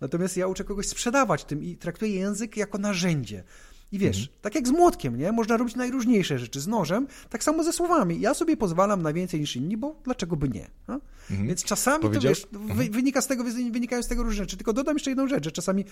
[0.00, 3.44] Natomiast ja uczę kogoś sprzedawać tym i traktuję język jako narzędzie.
[3.92, 4.38] I wiesz, mhm.
[4.42, 5.32] tak jak z młotkiem, nie?
[5.32, 8.20] Można robić najróżniejsze rzeczy z nożem, tak samo ze słowami.
[8.20, 10.70] Ja sobie pozwalam na więcej niż inni, bo dlaczego by nie?
[10.88, 11.00] No?
[11.30, 11.48] Mhm.
[11.48, 12.90] Więc czasami to wiesz, mhm.
[12.90, 14.56] wynika z tego, wynikają z tego różne rzeczy.
[14.56, 15.84] Tylko dodam jeszcze jedną rzecz, że czasami,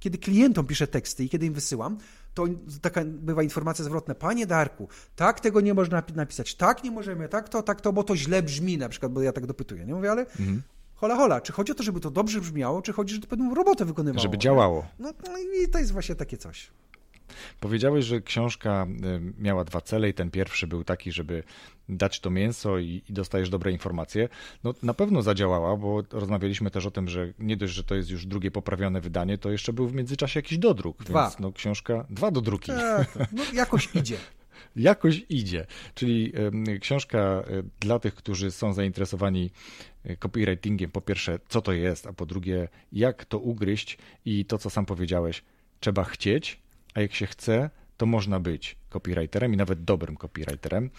[0.00, 1.98] kiedy klientom piszę teksty i kiedy im wysyłam,
[2.34, 2.46] to
[2.80, 4.14] taka bywa informacja zwrotna.
[4.14, 8.04] Panie Darku, tak tego nie można napisać, tak nie możemy, tak to, tak to, bo
[8.04, 9.84] to źle brzmi na przykład, bo ja tak dopytuję.
[9.84, 10.26] Nie mówię, ale
[10.94, 13.84] hola hola, czy chodzi o to, żeby to dobrze brzmiało, czy chodzi, żeby pewną robotę
[13.84, 14.22] wykonywało?
[14.22, 14.86] Żeby działało.
[14.98, 16.70] No, no i to jest właśnie takie coś.
[17.60, 21.42] Powiedziałeś, że książka y, miała dwa cele i ten pierwszy był taki, żeby
[21.88, 24.28] dać to mięso i, i, dostajesz dobre informacje.
[24.64, 28.10] No na pewno zadziałała, bo rozmawialiśmy też o tym, że nie dość, że to jest
[28.10, 31.04] już drugie poprawione wydanie, to jeszcze był w międzyczasie jakiś dodruk.
[31.04, 31.22] Dwa.
[31.22, 32.72] Więc no książka, dwa dodruki.
[32.72, 34.16] Tak, no jakoś idzie.
[34.76, 35.66] jakoś idzie.
[35.94, 36.32] Czyli
[36.80, 39.50] książka y, dla tych, którzy są zainteresowani
[40.18, 44.70] copywritingiem, po pierwsze, co to jest, a po drugie, jak to ugryźć i to, co
[44.70, 45.44] sam powiedziałeś,
[45.80, 46.61] trzeba chcieć,
[46.94, 50.90] a jak się chce, to można być copywriterem i nawet dobrym copywriterem.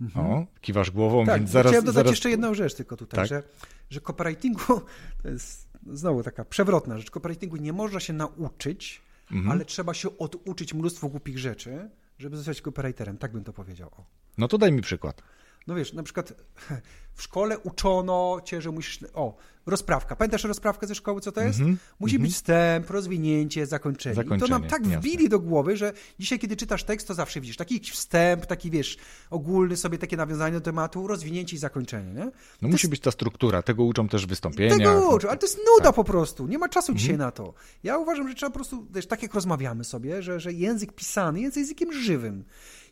[0.00, 0.26] Mhm.
[0.26, 1.70] O, kiwasz głową, tak, więc zaraz...
[1.70, 2.10] Chciałem dodać zaraz...
[2.10, 3.28] jeszcze jedną rzecz tylko tutaj, tak?
[3.28, 3.42] że,
[3.90, 4.80] że copywritingu
[5.22, 7.10] to jest znowu taka przewrotna rzecz.
[7.10, 9.50] Copywritingu nie można się nauczyć, mhm.
[9.50, 13.18] ale trzeba się oduczyć mnóstwo głupich rzeczy, żeby zostać copywriterem.
[13.18, 13.90] Tak bym to powiedział.
[13.96, 14.04] O.
[14.38, 15.22] No to daj mi przykład.
[15.66, 16.32] No wiesz, na przykład
[17.14, 18.98] w szkole uczono cię, że musisz.
[19.14, 20.16] O, rozprawka.
[20.16, 21.60] Pamiętasz rozprawkę ze szkoły, co to jest?
[21.60, 22.28] Mm -hmm, Musi mm -hmm.
[22.28, 24.14] być wstęp, rozwinięcie, zakończenie.
[24.14, 24.38] zakończenie.
[24.38, 24.98] I to nam tak jasne.
[24.98, 28.96] wbili do głowy, że dzisiaj, kiedy czytasz tekst, to zawsze widzisz taki wstęp, taki wiesz,
[29.30, 32.12] ogólny sobie takie nawiązanie do tematu, rozwinięcie i zakończenie.
[32.12, 32.24] Nie?
[32.24, 32.90] No to musi jest...
[32.90, 34.76] być ta struktura, tego uczą też wystąpienia.
[34.76, 35.94] Tego uczą, ale to jest nuda tak.
[35.94, 36.46] po prostu.
[36.46, 37.24] Nie ma czasu dzisiaj mm -hmm.
[37.24, 37.54] na to.
[37.82, 41.40] Ja uważam, że trzeba po prostu, wiesz, tak jak rozmawiamy sobie, że, że język pisany
[41.40, 42.44] jest językiem żywym.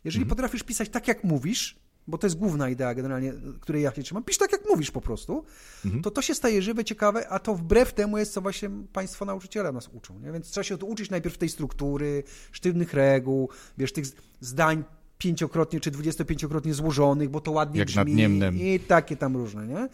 [0.03, 0.29] Jeżeli mhm.
[0.29, 1.79] potrafisz pisać tak, jak mówisz,
[2.09, 5.01] bo to jest główna idea generalnie, której ja się trzymam, pisz tak, jak mówisz po
[5.01, 5.45] prostu,
[5.85, 6.03] mhm.
[6.03, 9.71] to to się staje żywe, ciekawe, a to wbrew temu jest, co właśnie państwo nauczyciele
[9.71, 10.31] nas uczą, nie?
[10.31, 14.05] Więc trzeba się uczyć najpierw tej struktury, sztywnych reguł, wiesz, tych
[14.41, 14.83] zdań
[15.17, 19.89] pięciokrotnie czy dwudziestopięciokrotnie złożonych, bo to ładnie jak brzmi i takie tam różne, nie?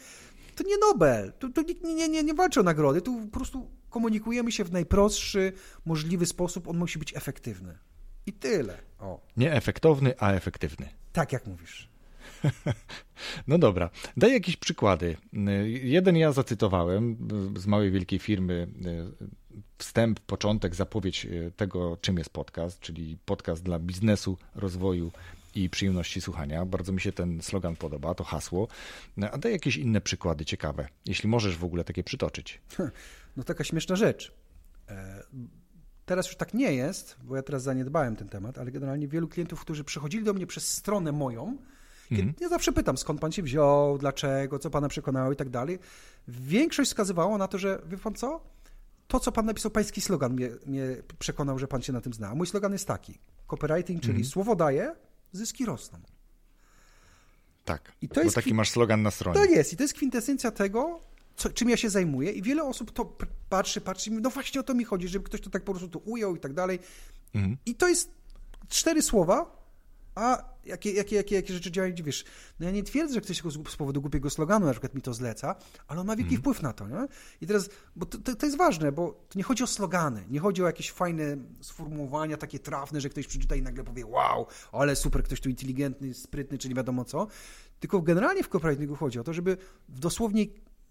[0.55, 3.71] To nie Nobel, tu, tu nikt nie, nie, nie walczy o nagrody, tu po prostu
[3.89, 5.53] komunikujemy się w najprostszy
[5.85, 7.77] możliwy sposób, on musi być efektywny.
[8.25, 8.77] I tyle.
[8.99, 9.21] O.
[9.37, 10.89] Nie efektowny, a efektywny.
[11.13, 11.89] Tak jak mówisz.
[13.47, 15.17] No dobra, daj jakieś przykłady.
[15.65, 17.17] Jeden ja zacytowałem
[17.55, 18.67] z małej wielkiej firmy.
[19.77, 21.27] Wstęp, początek, zapowiedź
[21.57, 25.11] tego, czym jest podcast, czyli podcast dla biznesu, rozwoju
[25.55, 26.65] i przyjemności słuchania.
[26.65, 28.67] Bardzo mi się ten slogan podoba, to hasło.
[29.31, 32.61] A daj jakieś inne przykłady ciekawe, jeśli możesz w ogóle takie przytoczyć.
[33.37, 34.31] No taka śmieszna rzecz.
[34.89, 35.23] E,
[36.05, 39.61] teraz już tak nie jest, bo ja teraz zaniedbałem ten temat, ale generalnie wielu klientów,
[39.61, 41.57] którzy przychodzili do mnie przez stronę moją,
[42.11, 42.33] Mhm.
[42.39, 45.79] Ja zawsze pytam, skąd pan się wziął, dlaczego, co pana przekonało i tak dalej.
[46.27, 48.41] Większość wskazywało na to, że wie pan co?
[49.07, 50.85] To, co pan napisał, pański slogan mnie, mnie
[51.19, 52.35] przekonał, że pan się na tym zna.
[52.35, 54.25] Mój slogan jest taki: copywriting, czyli mhm.
[54.25, 54.95] słowo daje,
[55.31, 55.99] zyski rosną.
[57.65, 59.39] Tak, I to bo jest taki masz slogan na stronie.
[59.39, 60.99] Tak jest i to jest kwintesencja tego,
[61.35, 63.17] co, czym ja się zajmuję i wiele osób to
[63.49, 65.71] patrzy, patrzy i mówi, no właśnie o to mi chodzi, żeby ktoś to tak po
[65.71, 66.79] prostu tu ujął i tak dalej.
[67.35, 67.57] Mhm.
[67.65, 68.11] I to jest
[68.69, 69.54] cztery słowa,
[70.15, 72.25] a jakie, jakie, jakie, jakie rzeczy działają, wiesz,
[72.59, 75.55] no ja nie twierdzę, że ktoś z powodu głupiego sloganu na przykład mi to zleca,
[75.87, 76.41] ale on ma wielki mm.
[76.41, 77.07] wpływ na to, nie?
[77.41, 80.39] I teraz, bo to, to, to, jest ważne, bo to nie chodzi o slogany, nie
[80.39, 84.95] chodzi o jakieś fajne sformułowania, takie trafne, że ktoś przeczyta i nagle powie, wow, ale
[84.95, 87.27] super, ktoś tu inteligentny, sprytny, czy nie wiadomo co,
[87.79, 89.57] tylko generalnie w copywritingu chodzi o to, żeby
[89.89, 90.45] w dosłownie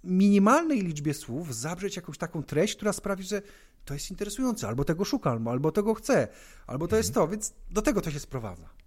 [0.05, 3.43] minimalnej liczbie słów zabrzeć jakąś taką treść, która sprawi, że
[3.85, 6.29] to jest interesujące, albo tego szukam, albo tego chcę,
[6.67, 7.27] albo to jest mhm.
[7.27, 8.84] to, więc do tego to się sprowadza.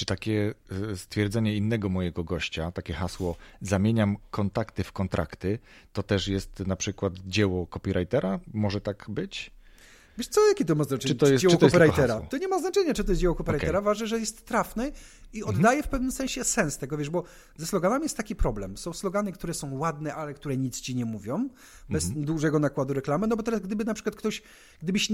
[0.00, 0.54] Czy takie
[0.92, 5.58] e, stwierdzenie innego mojego gościa, takie hasło zamieniam kontakty w kontrakty,
[5.92, 8.40] to też jest na przykład dzieło copywritera?
[8.54, 9.50] Może tak być?
[10.20, 11.14] Wiesz co, jakie to ma znaczenie?
[11.14, 12.20] Czy to jest, dzieło czy to copywritera?
[12.20, 13.78] To nie ma znaczenia, czy to jest dzieło copywritera.
[13.78, 13.82] Okay.
[13.82, 14.92] Ważne, że jest trafny
[15.32, 15.56] i mhm.
[15.56, 17.24] oddaje w pewnym sensie sens tego, wiesz, bo
[17.56, 18.76] ze sloganami jest taki problem.
[18.76, 21.48] Są slogany, które są ładne, ale które nic ci nie mówią,
[21.88, 22.24] bez mhm.
[22.24, 24.42] dużego nakładu reklamy, no bo teraz gdyby na przykład ktoś,
[24.82, 25.08] gdybyś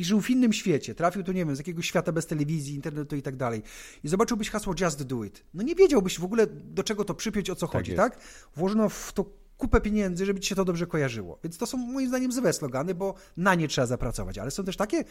[0.00, 3.22] żył w innym świecie, trafił tu, nie wiem, z jakiegoś świata bez telewizji, internetu i
[3.22, 3.62] tak dalej
[4.04, 7.50] i zobaczyłbyś hasło just do it, no nie wiedziałbyś w ogóle, do czego to przypiąć,
[7.50, 8.02] o co tak chodzi, jest.
[8.02, 8.18] tak?
[8.56, 11.38] Włożono w to kupę pieniędzy, żeby ci się to dobrze kojarzyło.
[11.44, 14.38] Więc to są moim zdaniem złe slogany, bo na nie trzeba zapracować.
[14.38, 15.04] Ale są też takie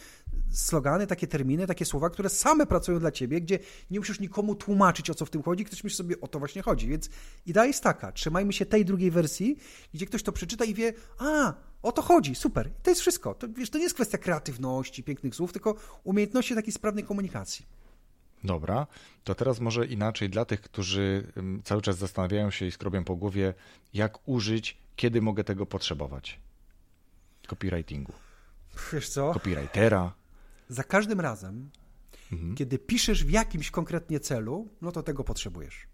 [0.49, 3.59] slogany, takie terminy, takie słowa, które same pracują dla ciebie, gdzie
[3.91, 6.61] nie musisz nikomu tłumaczyć, o co w tym chodzi, ktoś myśli sobie, o to właśnie
[6.61, 6.87] chodzi.
[6.87, 7.09] Więc
[7.45, 9.57] idea jest taka, trzymajmy się tej drugiej wersji,
[9.93, 12.67] gdzie ktoś to przeczyta i wie, a, o to chodzi, super.
[12.67, 13.33] I to jest wszystko.
[13.33, 17.65] To, wiesz, to nie jest kwestia kreatywności, pięknych słów, tylko umiejętności takiej sprawnej komunikacji.
[18.43, 18.87] Dobra,
[19.23, 21.31] to teraz może inaczej dla tych, którzy
[21.63, 23.53] cały czas zastanawiają się i skrobią po głowie,
[23.93, 26.39] jak użyć, kiedy mogę tego potrzebować.
[27.47, 28.13] Copywritingu.
[28.93, 29.33] Wiesz co?
[29.33, 30.13] Copywritera.
[30.69, 31.69] Za każdym razem,
[32.31, 32.55] mhm.
[32.55, 35.87] kiedy piszesz w jakimś konkretnie celu, no to tego potrzebujesz.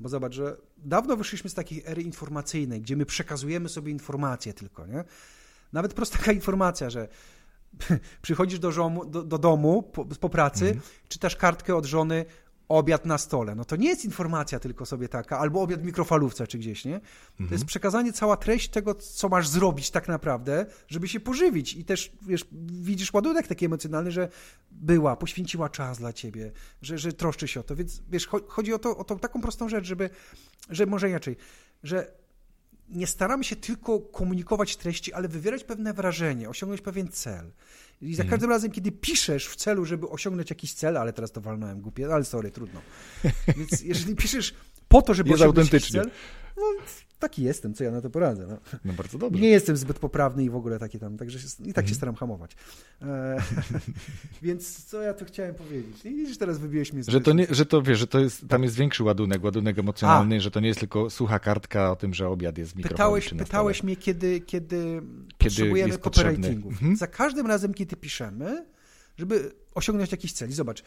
[0.00, 4.86] Bo zobacz, że dawno wyszliśmy z takiej ery informacyjnej, gdzie my przekazujemy sobie informacje tylko,
[4.86, 5.04] nie?
[5.72, 7.08] Nawet prosta taka informacja, że
[8.22, 10.82] przychodzisz do, żomu, do, do domu po, po pracy, mhm.
[11.08, 12.24] czytasz kartkę od żony,
[12.68, 13.54] obiad na stole.
[13.54, 17.00] No to nie jest informacja tylko sobie taka, albo obiad w mikrofalówce czy gdzieś, nie?
[17.00, 17.06] To
[17.40, 17.52] mhm.
[17.52, 21.74] jest przekazanie cała treść tego, co masz zrobić tak naprawdę, żeby się pożywić.
[21.74, 24.28] I też, wiesz, widzisz ładunek taki emocjonalny, że
[24.70, 27.76] była, poświęciła czas dla ciebie, że, że troszczy się o to.
[27.76, 30.10] Więc, wiesz, chodzi o, to, o tą taką prostą rzecz, żeby,
[30.70, 31.36] że może inaczej,
[31.82, 32.23] że
[32.88, 37.50] nie staramy się tylko komunikować treści, ale wywierać pewne wrażenie, osiągnąć pewien cel.
[38.02, 38.30] I za mhm.
[38.30, 42.14] każdym razem, kiedy piszesz w celu, żeby osiągnąć jakiś cel, ale teraz to walnąłem głupie,
[42.14, 42.80] ale sorry, trudno.
[43.56, 44.54] Więc jeżeli piszesz
[44.88, 46.10] po to, żeby Jest osiągnąć jakiś cel,
[46.56, 46.62] no,
[47.28, 48.46] taki jestem, co ja na to poradzę.
[48.46, 49.42] No, no bardzo dobrze.
[49.42, 51.86] Nie jestem zbyt poprawny i w ogóle taki tam, także i tak mhm.
[51.86, 52.56] się staram hamować.
[53.02, 53.42] E,
[54.42, 56.04] więc co ja tu chciałem powiedzieć?
[56.04, 58.48] I widzisz, teraz wybiłeś mnie z że to, nie, że to wiesz, że to jest,
[58.48, 60.40] tam jest większy ładunek, ładunek emocjonalny, A.
[60.40, 63.82] że to nie jest tylko sucha kartka o tym, że obiad jest w Pytałeś, pytałeś
[63.82, 65.02] mnie, kiedy, kiedy,
[65.38, 66.68] kiedy potrzebujemy copywritingu.
[66.68, 66.96] Mhm.
[66.96, 68.66] Za każdym razem, kiedy piszemy,
[69.16, 70.50] żeby osiągnąć jakiś cel.
[70.50, 70.82] I zobacz,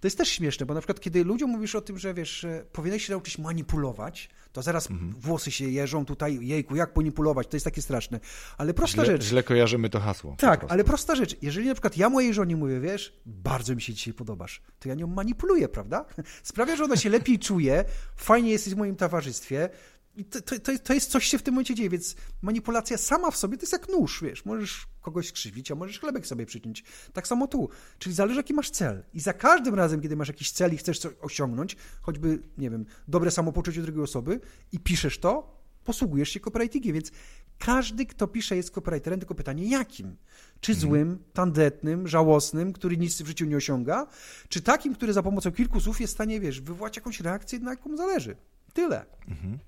[0.00, 3.06] to jest też śmieszne, bo na przykład kiedy ludziom mówisz o tym, że wiesz, powinieneś
[3.06, 5.14] się nauczyć manipulować, to zaraz mhm.
[5.20, 8.20] włosy się jeżą tutaj, jejku, jak manipulować, to jest takie straszne.
[8.58, 9.24] Ale prosta źle, rzecz.
[9.24, 10.36] Źle kojarzymy to hasło.
[10.38, 11.36] Tak, ale prosta rzecz.
[11.42, 14.94] Jeżeli na przykład ja mojej żonie mówię, wiesz, bardzo mi się dzisiaj podobasz, to ja
[14.94, 16.04] nią manipuluję, prawda?
[16.42, 17.84] Sprawia, że ona się lepiej czuje,
[18.16, 19.68] fajnie jesteś w moim towarzystwie,
[20.16, 23.36] i to, to, to, jest coś się w tym momencie dzieje, więc manipulacja sama w
[23.36, 26.84] sobie to jest jak nóż, wiesz, możesz kogoś skrzywić, a możesz chlebek sobie przyciąć.
[27.12, 27.68] Tak samo tu.
[27.98, 29.04] Czyli zależy, jaki masz cel.
[29.14, 32.86] I za każdym razem, kiedy masz jakiś cel i chcesz coś osiągnąć, choćby, nie wiem,
[33.08, 34.40] dobre samopoczucie drugiej osoby
[34.72, 37.10] i piszesz to, posługujesz się copywritingiem, więc
[37.58, 40.16] każdy, kto pisze, jest copywriterem, tylko pytanie jakim?
[40.60, 40.88] Czy mhm.
[40.88, 44.06] złym, tandetnym, żałosnym, który nic w życiu nie osiąga,
[44.48, 47.70] czy takim, który za pomocą kilku słów jest w stanie, wiesz, wywołać jakąś reakcję, na
[47.70, 48.36] jaką zależy.
[48.72, 49.06] Tyle.
[49.28, 49.58] Mhm.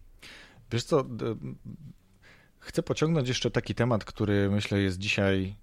[0.70, 1.04] Wiesz co,
[2.58, 5.56] chcę pociągnąć jeszcze taki temat, który myślę jest dzisiaj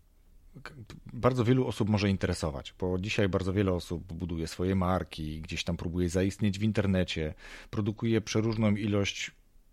[1.13, 5.77] bardzo wielu osób może interesować, bo dzisiaj bardzo wiele osób buduje swoje marki, gdzieś tam
[5.77, 7.33] próbuje zaistnieć w internecie,
[7.69, 9.31] produkuje przeróżną ilość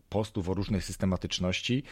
[0.09, 1.83] postów o różnej systematyczności,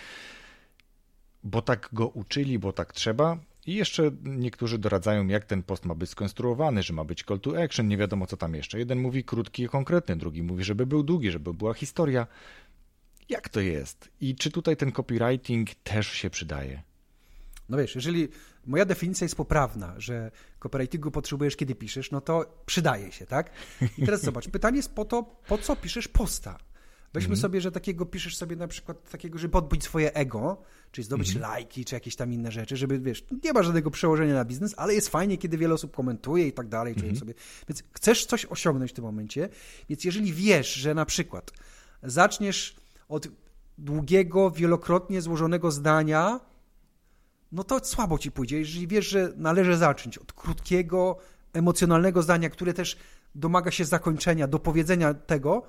[1.45, 3.39] bo tak go uczyli, bo tak trzeba.
[3.67, 7.63] I jeszcze niektórzy doradzają, jak ten post ma być skonstruowany, że ma być call to
[7.63, 8.79] action, nie wiadomo co tam jeszcze.
[8.79, 12.27] Jeden mówi krótki i konkretny, drugi mówi, żeby był długi, żeby była historia.
[13.31, 14.09] Jak to jest?
[14.21, 16.83] I czy tutaj ten copywriting też się przydaje?
[17.69, 18.29] No wiesz, jeżeli
[18.67, 23.51] moja definicja jest poprawna, że copywritingu potrzebujesz, kiedy piszesz, no to przydaje się, tak?
[23.99, 26.59] I teraz zobacz, pytanie jest po to, po co piszesz posta?
[27.13, 27.41] Weźmy -hmm.
[27.41, 30.63] sobie, że takiego piszesz sobie na przykład takiego, żeby podbić swoje ego,
[30.93, 31.41] czyli zdobyć -hmm.
[31.41, 34.95] lajki, czy jakieś tam inne rzeczy, żeby, wiesz, nie ma żadnego przełożenia na biznes, ale
[34.95, 37.19] jest fajnie, kiedy wiele osób komentuje i tak dalej, mm -hmm.
[37.19, 37.35] sobie.
[37.69, 39.49] Więc chcesz coś osiągnąć w tym momencie,
[39.89, 41.53] więc jeżeli wiesz, że na przykład
[42.03, 42.77] zaczniesz
[43.11, 43.29] od
[43.79, 46.41] długiego, wielokrotnie złożonego zdania,
[47.53, 48.59] no to słabo ci pójdzie.
[48.59, 51.17] Jeżeli wiesz, że należy zacząć od krótkiego,
[51.53, 52.97] emocjonalnego zdania, które też
[53.35, 55.63] domaga się zakończenia, dopowiedzenia tego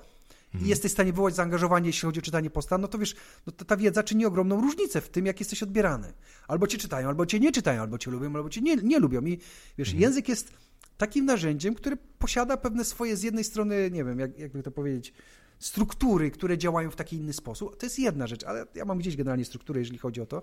[0.46, 0.64] mhm.
[0.64, 3.14] i jesteś w stanie wywołać zaangażowanie, jeśli chodzi o czytanie posta, no to wiesz,
[3.46, 6.12] no to ta wiedza czyni ogromną różnicę w tym, jak jesteś odbierany.
[6.48, 9.20] Albo cię czytają, albo cię nie czytają, albo cię lubią, albo cię nie, nie lubią.
[9.24, 9.38] I
[9.78, 10.02] wiesz, mhm.
[10.02, 10.52] język jest
[10.96, 15.12] takim narzędziem, które posiada pewne swoje z jednej strony, nie wiem, jak, jakby to powiedzieć,
[15.62, 17.76] struktury, które działają w taki inny sposób.
[17.76, 20.42] To jest jedna rzecz, ale ja mam gdzieś generalnie strukturę, jeżeli chodzi o to.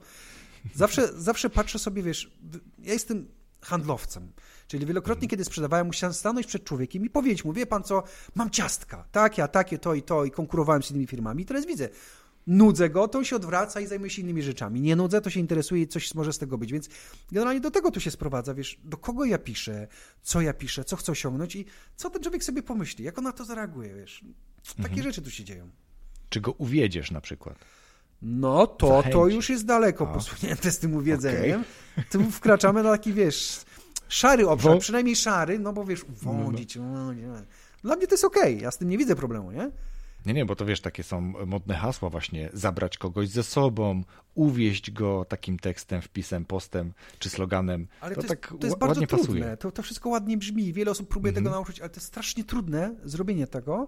[0.76, 2.32] Zawsze, zawsze patrzę sobie, wiesz,
[2.80, 3.28] ja jestem
[3.62, 4.32] handlowcem.
[4.68, 8.04] Czyli wielokrotnie, kiedy sprzedawałem, musiałem stanąć przed człowiekiem i powiedzieć mu, wie pan co,
[8.36, 11.66] mam ciastka, takie, a takie, to i to i konkurowałem z innymi firmami i teraz
[11.66, 11.90] widzę,
[12.48, 14.82] nudzę go, to on się odwraca i zajmuje się innymi rzeczami.
[14.82, 16.72] Nie nudzę, to się interesuje i coś może z tego być.
[16.72, 16.90] Więc
[17.32, 19.88] generalnie do tego tu się sprowadza, wiesz, do kogo ja piszę,
[20.22, 23.32] co ja piszę, co chcę osiągnąć i co ten człowiek sobie pomyśli, jak on na
[23.32, 24.24] to zareaguje, wiesz.
[24.64, 25.04] Takie mhm.
[25.04, 25.70] rzeczy tu się dzieją.
[26.30, 27.66] Czy go uwiedziesz na przykład?
[28.22, 30.14] No to, to już jest daleko A.
[30.14, 31.64] posunięte z tym uwiedzeniem.
[31.94, 32.06] Okay.
[32.12, 33.62] Tu wkraczamy na taki, wiesz,
[34.08, 36.76] szary obszar, przynajmniej szary, no bo wiesz, uwodzić.
[36.76, 37.14] No, no.
[37.84, 38.64] Dla mnie to jest okej, okay.
[38.64, 39.72] ja z tym nie widzę problemu, nie?
[40.26, 44.04] Nie, nie, bo to wiesz, takie są modne hasła właśnie, zabrać kogoś ze sobą,
[44.36, 47.88] uwieść go takim tekstem, wpisem, postem czy sloganem.
[48.02, 49.58] Ale to, to jest, tak to jest bardzo trudne, pasuje.
[49.58, 51.56] To, to wszystko ładnie brzmi, wiele osób próbuje tego mhm.
[51.56, 53.88] nauczyć, ale to jest strasznie trudne zrobienie tego.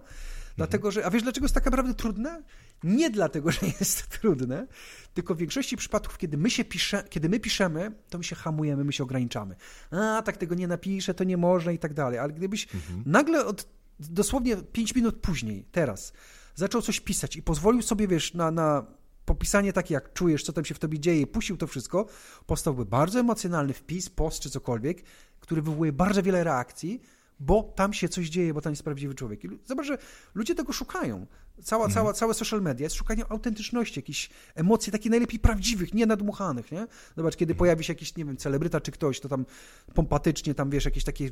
[0.56, 2.42] Dlatego że, a wiesz dlaczego jest tak naprawdę trudne?
[2.84, 4.66] Nie dlatego, że jest trudne,
[5.14, 8.84] tylko w większości przypadków, kiedy my się pisze, kiedy my piszemy, to my się hamujemy,
[8.84, 9.56] my się ograniczamy.
[9.90, 13.02] A, tak tego nie napiszę, to nie można i tak dalej, ale gdybyś mhm.
[13.06, 13.68] nagle od
[14.00, 16.12] dosłownie 5 minut później, teraz,
[16.54, 18.86] zaczął coś pisać i pozwolił sobie, wiesz, na, na
[19.24, 22.06] popisanie takie, jak czujesz, co tam się w tobie dzieje, puścił to wszystko,
[22.46, 25.02] powstałby bardzo emocjonalny wpis, post czy cokolwiek,
[25.40, 27.00] który wywołuje bardzo wiele reakcji,
[27.40, 29.44] bo tam się coś dzieje, bo tam jest prawdziwy człowiek.
[29.44, 29.98] I zobacz, że
[30.34, 31.26] ludzie tego szukają.
[31.62, 31.94] Cała, mhm.
[31.94, 36.86] cała, całe social media jest szukaniem autentyczności, jakichś emocji takich najlepiej prawdziwych, nie nadmuchanych, nie?
[37.16, 37.58] Zobacz, kiedy mhm.
[37.58, 39.46] pojawi się jakiś, nie wiem, celebryta czy ktoś, to tam
[39.94, 41.30] pompatycznie tam, wiesz, jakieś takie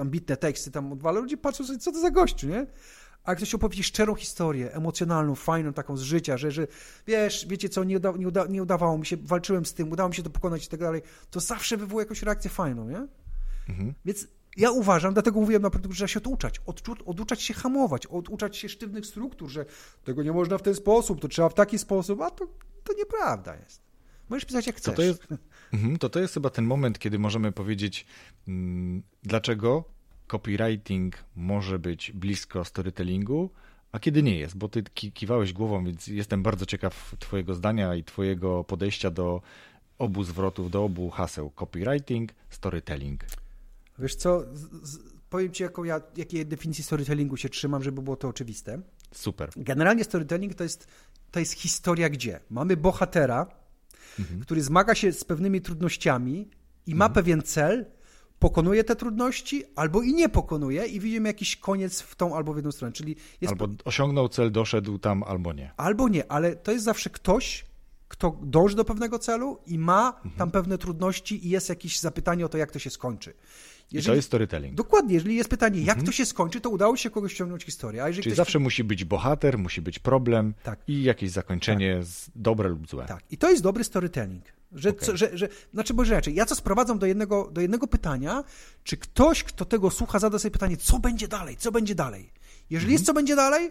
[0.00, 2.66] ambitne teksty tam odwala, ludzie patrzą sobie, co to za gościu, nie?
[3.24, 6.66] A jak ktoś opowie szczerą historię, emocjonalną, fajną, taką z życia, że, że
[7.06, 10.08] wiesz, wiecie co, nie, uda, nie, uda, nie udawało mi się, walczyłem z tym, udało
[10.08, 13.06] mi się to pokonać i tak dalej, to zawsze wywołuje jakąś reakcję fajną, nie?
[13.68, 13.94] Mhm.
[14.04, 16.60] Więc ja uważam, dlatego mówiłem na początku, że trzeba się oduczać,
[17.06, 19.64] oduczać się hamować, oduczać się sztywnych struktur, że
[20.04, 22.46] tego nie można w ten sposób, to trzeba w taki sposób, a to,
[22.84, 23.82] to nieprawda jest.
[24.28, 24.94] Możesz pisać jak chcesz.
[24.94, 25.26] To, to, jest,
[25.72, 28.06] mhm, to to jest chyba ten moment, kiedy możemy powiedzieć,
[28.48, 29.84] mm, dlaczego
[30.26, 33.50] copywriting może być blisko storytellingu,
[33.92, 34.82] a kiedy nie jest, bo ty
[35.14, 39.42] kiwałeś głową, więc jestem bardzo ciekaw twojego zdania i twojego podejścia do
[39.98, 43.24] obu zwrotów, do obu haseł copywriting, storytelling.
[43.98, 44.44] Wiesz co,
[44.82, 44.98] z,
[45.30, 48.80] powiem ci, jaką ja, jakiej definicji storytellingu się trzymam, żeby było to oczywiste.
[49.14, 49.50] Super.
[49.56, 50.86] Generalnie storytelling to jest,
[51.30, 52.40] to jest historia gdzie?
[52.50, 53.46] Mamy bohatera,
[54.18, 54.40] mhm.
[54.40, 56.48] który zmaga się z pewnymi trudnościami
[56.86, 57.14] i ma mhm.
[57.14, 57.86] pewien cel,
[58.38, 62.56] pokonuje te trudności, albo i nie pokonuje i widzimy jakiś koniec w tą albo w
[62.56, 62.92] jedną stronę.
[62.92, 63.52] Czyli jest...
[63.52, 65.72] Albo osiągnął cel, doszedł tam, albo nie.
[65.76, 67.64] Albo nie, ale to jest zawsze ktoś,
[68.08, 70.34] kto dąży do pewnego celu i ma mhm.
[70.38, 73.34] tam pewne trudności i jest jakieś zapytanie o to, jak to się skończy.
[73.92, 74.74] Jeżeli, I to jest storytelling.
[74.74, 75.14] Dokładnie.
[75.14, 76.06] Jeżeli jest pytanie, jak mhm.
[76.06, 78.04] to się skończy, to udało się kogoś ściągnąć historię.
[78.04, 80.78] A jeżeli Czyli zawsze musi być bohater, musi być problem tak.
[80.86, 82.34] i jakieś zakończenie tak.
[82.36, 83.06] dobre lub złe.
[83.06, 83.24] Tak.
[83.30, 84.44] I to jest dobry storytelling.
[84.72, 85.06] Że, okay.
[85.06, 88.44] co, że, że, znaczy, bo rzeczy, ja co sprowadzam do jednego, do jednego pytania,
[88.84, 92.30] czy ktoś, kto tego słucha, zada sobie pytanie, co będzie dalej, co będzie dalej.
[92.70, 92.92] Jeżeli mhm.
[92.92, 93.70] jest co będzie dalej,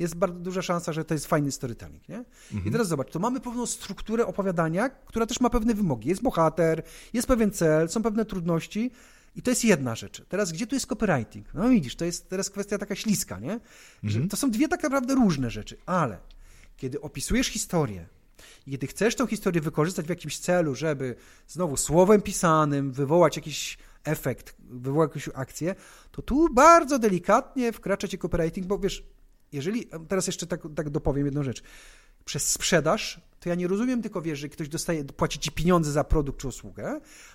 [0.00, 2.08] jest bardzo duża szansa, że to jest fajny storytelling.
[2.08, 2.24] Nie?
[2.52, 2.64] Mhm.
[2.66, 6.08] I teraz zobacz, to mamy pewną strukturę opowiadania, która też ma pewne wymogi.
[6.08, 8.90] Jest bohater, jest pewien cel, są pewne trudności.
[9.36, 10.22] I to jest jedna rzecz.
[10.28, 11.54] Teraz, gdzie tu jest copywriting?
[11.54, 13.60] No widzisz, to jest teraz kwestia taka śliska, nie?
[14.02, 14.28] Że mhm.
[14.28, 16.18] to są dwie tak naprawdę różne rzeczy, ale
[16.76, 18.06] kiedy opisujesz historię,
[18.66, 21.14] i kiedy chcesz tą historię wykorzystać w jakimś celu, żeby
[21.48, 25.74] znowu słowem pisanym wywołać jakiś efekt, wywołać jakąś akcję,
[26.10, 29.04] to tu bardzo delikatnie wkracza ci copywriting, bo wiesz,
[29.52, 31.62] jeżeli, teraz jeszcze tak, tak dopowiem jedną rzecz,
[32.24, 36.04] przez sprzedaż, to ja nie rozumiem tylko, wiesz, że ktoś dostaje, płaci ci pieniądze za
[36.04, 36.84] produkt czy usługę,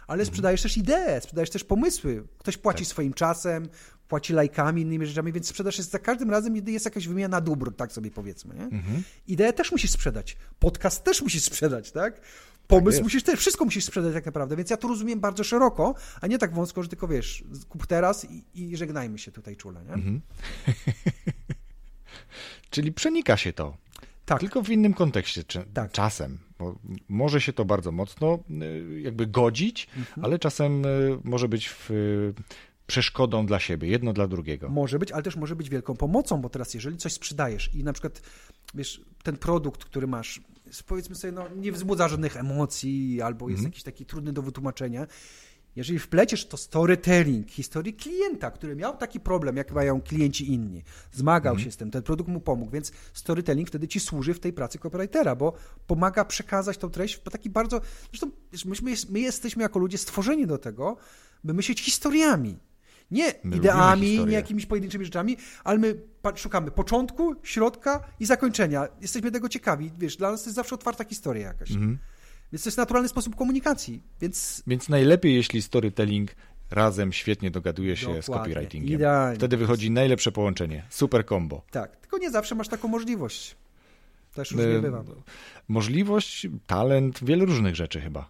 [0.08, 0.26] ale mhm.
[0.26, 2.24] sprzedajesz też idee, sprzedajesz też pomysły.
[2.38, 2.88] Ktoś płaci tak.
[2.88, 3.70] swoim czasem,
[4.08, 7.92] płaci lajkami, innymi rzeczami, więc sprzedaż jest za każdym razem, jest jakaś wymiana dóbr, tak
[7.92, 8.56] sobie powiedzmy.
[8.56, 8.64] Nie?
[8.64, 9.04] Mhm.
[9.28, 12.22] Ideę też musisz sprzedać, podcast też musisz sprzedać, tak?
[12.68, 15.96] Pomysł tak musisz też, wszystko musisz sprzedać tak naprawdę, więc ja to rozumiem bardzo szeroko,
[16.22, 19.84] a nie tak wąsko, że tylko wiesz, kup teraz i, i żegnajmy się tutaj czule,
[19.86, 19.94] nie?
[19.94, 20.22] Mhm.
[22.70, 23.78] Czyli przenika się to.
[24.26, 24.40] Tak.
[24.40, 25.92] Tylko w innym kontekście, czy, tak.
[25.92, 26.38] czasem.
[26.60, 26.76] Bo
[27.10, 30.26] może się to bardzo mocno y, jakby godzić, mhm.
[30.26, 31.90] ale czasem y, może być w,
[32.88, 34.70] przeszkodą dla siebie, jedno dla drugiego.
[34.70, 37.94] Może być, ale też może być wielką pomocą, bo teraz jeżeli coś sprzedajesz i na
[37.94, 38.22] przykład
[38.74, 40.42] wiesz, ten produkt, który masz,
[40.88, 43.72] powiedzmy sobie, no, nie wzbudza żadnych emocji albo jest mhm.
[43.72, 45.08] jakiś taki trudny do wytłumaczenia
[45.76, 51.54] jeżeli wpleciesz to storytelling, historii klienta, który miał taki problem, jak mają klienci inni, zmagał
[51.54, 51.64] mm.
[51.64, 54.80] się z tym, ten produkt mu pomógł, więc storytelling wtedy ci służy w tej pracy
[54.80, 55.54] copywritera, bo
[55.88, 57.82] pomaga przekazać tą treść w taki bardzo...
[58.10, 58.32] Zresztą
[58.66, 60.98] myśmy, my jesteśmy jako ludzie stworzeni do tego,
[61.44, 62.58] by myśleć historiami.
[63.12, 66.02] Nie my ideami, nie jakimiś pojedynczymi rzeczami, ale my
[66.36, 68.88] szukamy początku, środka i zakończenia.
[69.02, 69.92] Jesteśmy tego ciekawi.
[69.98, 71.72] Wiesz, dla nas to jest zawsze otwarta historia jakaś.
[71.72, 71.98] Mm.
[72.52, 74.02] Więc to jest naturalny sposób komunikacji.
[74.22, 76.32] Więc, więc najlepiej, jeśli storytelling
[76.72, 78.24] razem świetnie dogaduje się Dokładnie.
[78.24, 78.96] z copywritingiem.
[78.96, 79.38] Idealnie.
[79.38, 80.86] Wtedy wychodzi najlepsze połączenie.
[80.90, 81.62] Super combo.
[81.72, 83.56] Tak, tylko nie zawsze masz taką możliwość.
[84.34, 85.04] Też już nie bywa.
[85.68, 88.30] Możliwość, talent, wiele różnych rzeczy chyba.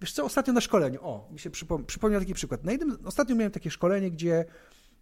[0.00, 2.64] Wiesz co, ostatnio na szkoleniu, o, mi się przypom przypomniał taki przykład.
[2.64, 4.44] Na jednym, ostatnio miałem takie szkolenie, gdzie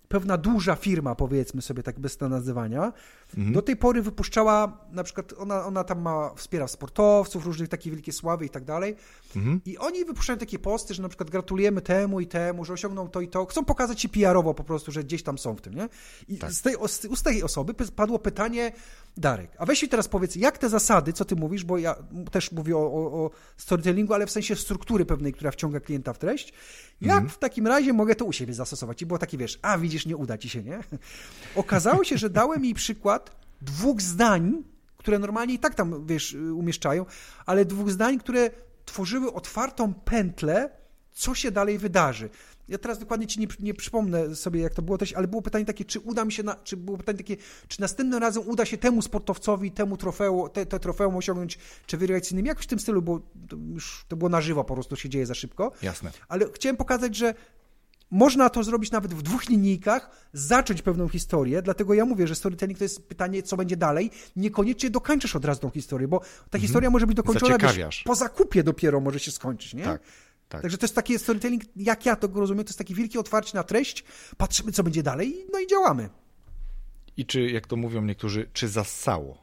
[0.08, 2.92] pewna duża firma, powiedzmy sobie tak bez nazywania,
[3.36, 3.52] mhm.
[3.52, 8.12] do tej pory wypuszczała, na przykład ona, ona tam ma, wspiera sportowców, różnych takie wielkie
[8.12, 8.96] sławy i tak dalej.
[9.36, 9.60] Mhm.
[9.66, 13.20] I oni wypuszczają takie posty, że na przykład gratulujemy temu i temu, że osiągną to
[13.20, 13.46] i to.
[13.46, 15.88] Chcą pokazać się PR-owo po prostu, że gdzieś tam są w tym, nie?
[16.28, 16.52] I tak.
[16.52, 16.74] z, tej,
[17.16, 18.72] z tej osoby padło pytanie,
[19.16, 21.94] Darek, a weź mi teraz powiedz, jak te zasady, co ty mówisz, bo ja
[22.30, 26.18] też mówię o, o, o storytellingu, ale w sensie struktury pewnej, która wciąga klienta w
[26.18, 26.52] treść,
[27.00, 27.28] jak mhm.
[27.28, 29.02] w takim razie mogę to u siebie zastosować?
[29.02, 30.80] I było takie, wiesz, a widzisz, nie uda ci się, nie?
[31.54, 34.62] Okazało się, że dałem jej przykład dwóch zdań,
[34.96, 37.06] które normalnie i tak tam, wiesz, umieszczają,
[37.46, 38.50] ale dwóch zdań, które
[38.84, 40.70] tworzyły otwartą pętlę,
[41.12, 42.28] co się dalej wydarzy.
[42.68, 45.64] Ja teraz dokładnie ci nie, nie przypomnę sobie, jak to było też, ale było pytanie
[45.64, 47.36] takie, czy uda mi się, na, czy było pytanie takie,
[47.68, 52.26] czy następnym razem uda się temu sportowcowi, temu trofeum, te, te trofeum osiągnąć, czy wygrać
[52.26, 54.96] z innymi, jakoś w tym stylu, bo to już to było na żywo, po prostu
[54.96, 55.72] się dzieje za szybko.
[55.82, 56.10] Jasne.
[56.28, 57.34] Ale chciałem pokazać, że
[58.12, 62.78] można to zrobić nawet w dwóch linijkach, zacząć pewną historię, dlatego ja mówię, że storytelling
[62.78, 64.10] to jest pytanie, co będzie dalej.
[64.36, 66.60] Niekoniecznie dokończysz od razu tą historię, bo ta mhm.
[66.60, 69.84] historia może być dokończona wiesz, po zakupie dopiero może się skończyć, nie?
[69.84, 70.02] Tak.
[70.48, 70.62] Tak.
[70.62, 73.64] Także to jest taki storytelling, jak ja to rozumiem, to jest takie wielkie otwarcie na
[73.64, 74.04] treść,
[74.36, 76.08] patrzymy, co będzie dalej, no i działamy.
[77.16, 79.41] I czy, jak to mówią niektórzy, czy zassało?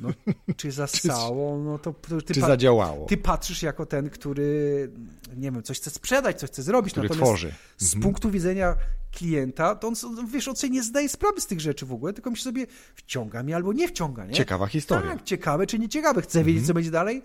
[0.00, 0.10] No,
[0.56, 1.94] czy zasało, no to,
[2.26, 3.06] ty, czy zadziałało.
[3.06, 4.90] ty patrzysz jako ten, który,
[5.36, 6.92] nie wiem, coś chce sprzedać, coś chce zrobić.
[6.92, 7.54] Który Natomiast tworzy.
[7.78, 8.02] Z mhm.
[8.02, 8.76] punktu widzenia
[9.12, 9.94] klienta, to on,
[10.26, 13.42] wiesz, on sobie nie zdaje sprawy z tych rzeczy w ogóle, tylko myśli sobie, wciąga
[13.42, 14.34] mnie albo nie wciąga, nie?
[14.34, 15.10] Ciekawa historia.
[15.10, 16.22] Tak, ciekawe czy nie ciekawe.
[16.22, 16.66] Chce wiedzieć, mhm.
[16.66, 17.22] co będzie dalej,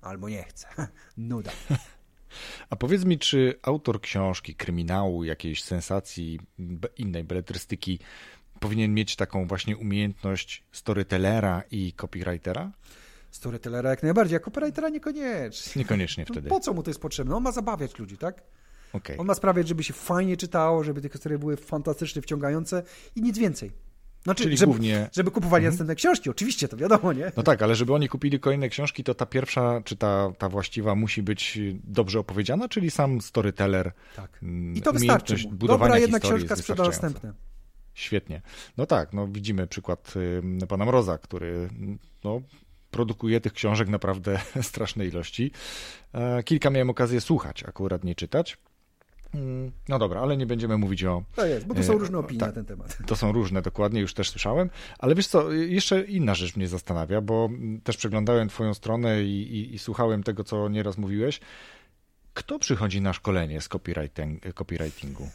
[0.00, 0.66] albo nie chce.
[1.16, 1.50] Nuda.
[2.70, 6.40] A powiedz mi, czy autor książki, kryminału, jakiejś sensacji,
[6.96, 7.98] innej beletrystyki
[8.60, 12.70] powinien mieć taką właśnie umiejętność storytellera i copywritera?
[13.30, 15.72] Storytellera jak najbardziej, a copywritera niekoniecznie.
[15.82, 16.48] Niekoniecznie wtedy.
[16.48, 17.36] Po co mu to jest potrzebne?
[17.36, 18.42] On ma zabawiać ludzi, tak?
[18.92, 19.16] Okay.
[19.18, 22.82] On ma sprawiać, żeby się fajnie czytało, żeby te historie były fantastycznie wciągające
[23.16, 23.70] i nic więcej.
[24.24, 25.08] Znaczy, Czyli żeby, głównie...
[25.12, 25.72] żeby kupowali mhm.
[25.72, 27.32] następne książki, oczywiście, to wiadomo, nie?
[27.36, 30.94] No tak, ale żeby oni kupili kolejne książki, to ta pierwsza, czy ta, ta właściwa
[30.94, 33.92] musi być dobrze opowiedziana, czyli sam storyteller.
[34.16, 34.38] Tak.
[34.42, 35.36] Mm, I to wystarczy.
[35.52, 37.32] Dobra jedna książka sprzeda następne.
[37.94, 38.42] Świetnie.
[38.76, 40.14] No tak, no widzimy przykład
[40.62, 41.68] y, pana Mroza, który
[42.24, 42.40] no,
[42.90, 45.50] produkuje tych książek naprawdę strasznej ilości.
[46.12, 48.58] E, kilka miałem okazję słuchać, akurat nie czytać.
[49.34, 51.22] Mm, no dobra, ale nie będziemy mówić o.
[51.36, 52.98] To jest, bo to są e, różne opinie tak, na ten temat.
[53.06, 54.70] To są różne, dokładnie, już też słyszałem.
[54.98, 57.48] Ale wiesz co, jeszcze inna rzecz mnie zastanawia, bo
[57.84, 61.40] też przeglądałem Twoją stronę i, i, i słuchałem tego, co nieraz mówiłeś.
[62.34, 65.28] Kto przychodzi na szkolenie z copywriting, copywritingu?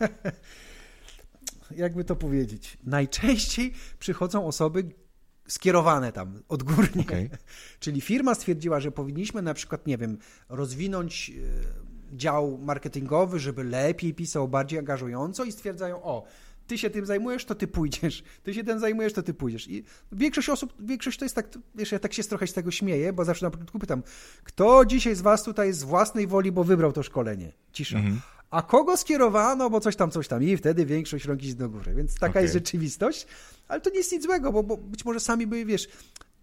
[1.76, 2.78] Jakby to powiedzieć?
[2.84, 4.84] Najczęściej przychodzą osoby
[5.48, 7.02] skierowane tam odgórnie.
[7.02, 7.30] Okay.
[7.80, 10.18] Czyli firma stwierdziła, że powinniśmy na przykład, nie wiem,
[10.50, 16.24] rozwinąć e, dział marketingowy, żeby lepiej pisał, bardziej angażująco i stwierdzają, o,
[16.68, 18.24] ty się tym zajmujesz, to ty pójdziesz.
[18.44, 19.68] Ty się tym zajmujesz, to ty pójdziesz.
[19.68, 23.14] I większość osób, większość to jest tak, wiesz, ja tak się trochę z tego śmieję,
[23.14, 24.04] bo zawsze na początku pytam,
[24.44, 27.52] kto dzisiaj z was tutaj z własnej woli, bo wybrał to szkolenie?
[27.72, 27.98] Cisza.
[27.98, 28.22] Mhm.
[28.50, 30.44] A kogo skierowano, bo coś tam, coś tam.
[30.44, 31.96] I wtedy większość rąk idzie do góry.
[31.96, 32.42] Więc taka okay.
[32.42, 33.28] jest rzeczywistość.
[33.68, 35.88] Ale to nie jest nic złego, bo, bo być może sami by, wiesz,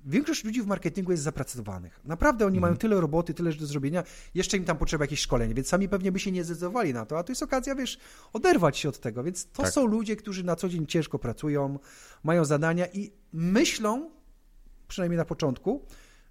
[0.08, 2.00] Większość ludzi w marketingu jest zapracowanych.
[2.04, 2.80] Naprawdę oni mają mhm.
[2.80, 4.04] tyle roboty, tyle do zrobienia,
[4.34, 7.18] jeszcze im tam potrzeba jakieś szkolenie, więc sami pewnie by się nie zdecydowali na to,
[7.18, 7.98] a to jest okazja, wiesz,
[8.32, 9.22] oderwać się od tego.
[9.22, 9.72] Więc to tak.
[9.72, 11.78] są ludzie, którzy na co dzień ciężko pracują,
[12.24, 14.10] mają zadania i myślą,
[14.88, 15.86] przynajmniej na początku,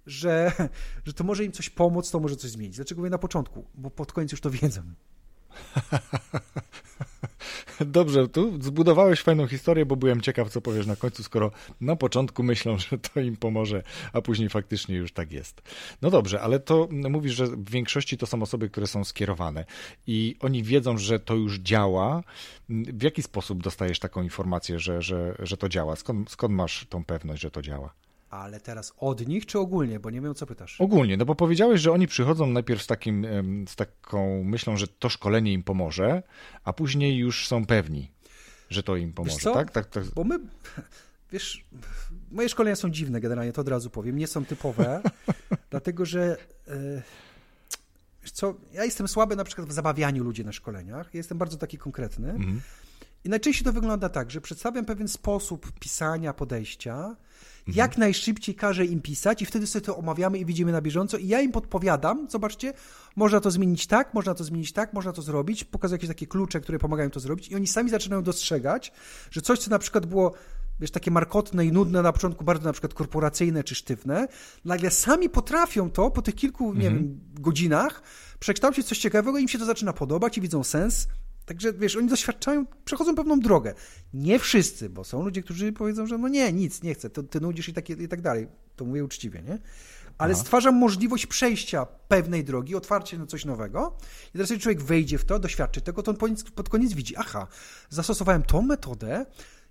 [0.06, 0.52] że,
[1.06, 2.76] że to może im coś pomóc, to może coś zmienić.
[2.76, 3.64] Dlaczego mówię na początku?
[3.74, 4.82] Bo pod koniec już to wiedzą.
[7.80, 11.50] Dobrze, tu zbudowałeś fajną historię, bo byłem ciekaw, co powiesz na końcu, skoro
[11.80, 13.82] na początku myślą, że to im pomoże,
[14.12, 15.62] a później faktycznie już tak jest.
[16.02, 19.64] No dobrze, ale to mówisz, że w większości to są osoby, które są skierowane
[20.06, 22.22] i oni wiedzą, że to już działa.
[22.68, 25.96] W jaki sposób dostajesz taką informację, że, że, że to działa?
[25.96, 28.05] Skąd, skąd masz tą pewność, że to działa?
[28.30, 30.00] Ale teraz od nich czy ogólnie?
[30.00, 30.80] Bo nie wiem, co pytasz.
[30.80, 33.26] Ogólnie, no bo powiedziałeś, że oni przychodzą najpierw z, takim,
[33.68, 36.22] z taką myślą, że to szkolenie im pomoże,
[36.64, 38.12] a później już są pewni,
[38.70, 39.70] że to im pomoże, tak?
[39.70, 39.86] tak?
[39.86, 40.38] Tak, Bo my,
[41.32, 41.64] wiesz,
[42.30, 45.02] moje szkolenia są dziwne generalnie, to od razu powiem, nie są typowe,
[45.70, 46.36] dlatego że
[46.68, 47.02] e,
[48.22, 51.56] wiesz co, ja jestem słaby na przykład w zabawianiu ludzi na szkoleniach, ja jestem bardzo
[51.56, 52.60] taki konkretny mhm.
[53.24, 57.16] i najczęściej to wygląda tak, że przedstawiam pewien sposób pisania, podejścia,
[57.68, 57.76] Mhm.
[57.76, 61.28] Jak najszybciej każę im pisać i wtedy sobie to omawiamy i widzimy na bieżąco i
[61.28, 62.72] ja im podpowiadam, zobaczcie,
[63.16, 66.60] można to zmienić tak, można to zmienić tak, można to zrobić, pokazuję jakieś takie klucze,
[66.60, 68.92] które pomagają to zrobić i oni sami zaczynają dostrzegać,
[69.30, 70.34] że coś, co na przykład było
[70.80, 74.28] wiesz, takie markotne i nudne na początku, bardzo na przykład korporacyjne czy sztywne,
[74.64, 76.94] nagle sami potrafią to po tych kilku, nie mhm.
[76.94, 78.02] wiem, godzinach
[78.38, 81.08] przekształcić coś ciekawego, im się to zaczyna podobać i widzą sens,
[81.46, 83.74] Także wiesz, oni doświadczają, przechodzą pewną drogę.
[84.14, 87.40] Nie wszyscy, bo są ludzie, którzy powiedzą, że no nie, nic, nie chcę, to ty
[87.40, 88.48] nudzisz i tak, i tak dalej.
[88.76, 89.58] To mówię uczciwie, nie?
[90.18, 90.42] Ale Aha.
[90.42, 93.96] stwarzam możliwość przejścia pewnej drogi, otwarcie na coś nowego.
[94.28, 96.92] I teraz, jeżeli człowiek wejdzie w to, doświadczy tego, to on pod koniec, pod koniec
[96.92, 97.46] widzi, aha,
[97.90, 99.26] zastosowałem tą metodę,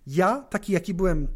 [0.07, 1.27] ja, taki jaki byłem,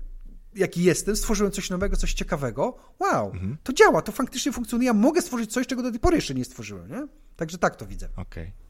[0.55, 2.77] jaki jestem, stworzyłem coś nowego, coś ciekawego.
[2.99, 3.57] Wow, mhm.
[3.63, 4.87] to działa, to faktycznie funkcjonuje.
[4.87, 7.07] Ja mogę stworzyć coś, czego do tej pory jeszcze nie stworzyłem, nie?
[7.35, 8.09] Także tak to widzę.
[8.15, 8.43] Okej.
[8.43, 8.68] Okay.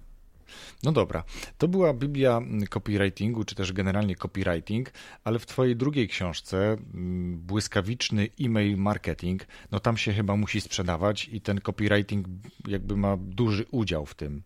[0.84, 1.24] No dobra,
[1.58, 4.92] to była Biblia copywritingu, czy też generalnie copywriting,
[5.24, 11.30] ale w Twojej drugiej książce, mm, Błyskawiczny e-mail marketing, no tam się chyba musi sprzedawać
[11.32, 12.28] i ten copywriting
[12.68, 14.44] jakby ma duży udział w tym.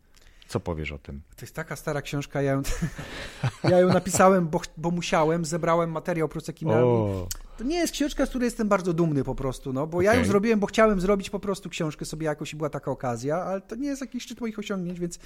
[0.48, 1.22] Co powiesz o tym?
[1.36, 2.62] To jest taka stara książka, ja ją,
[3.72, 7.28] ja ją napisałem, bo, bo musiałem, zebrałem materiał e
[7.58, 10.06] To nie jest książka, z której jestem bardzo dumny po prostu, no, bo okay.
[10.06, 13.38] ja ją zrobiłem, bo chciałem zrobić po prostu książkę sobie jakoś i była taka okazja,
[13.38, 15.20] ale to nie jest jakiś szczyt moich osiągnięć, więc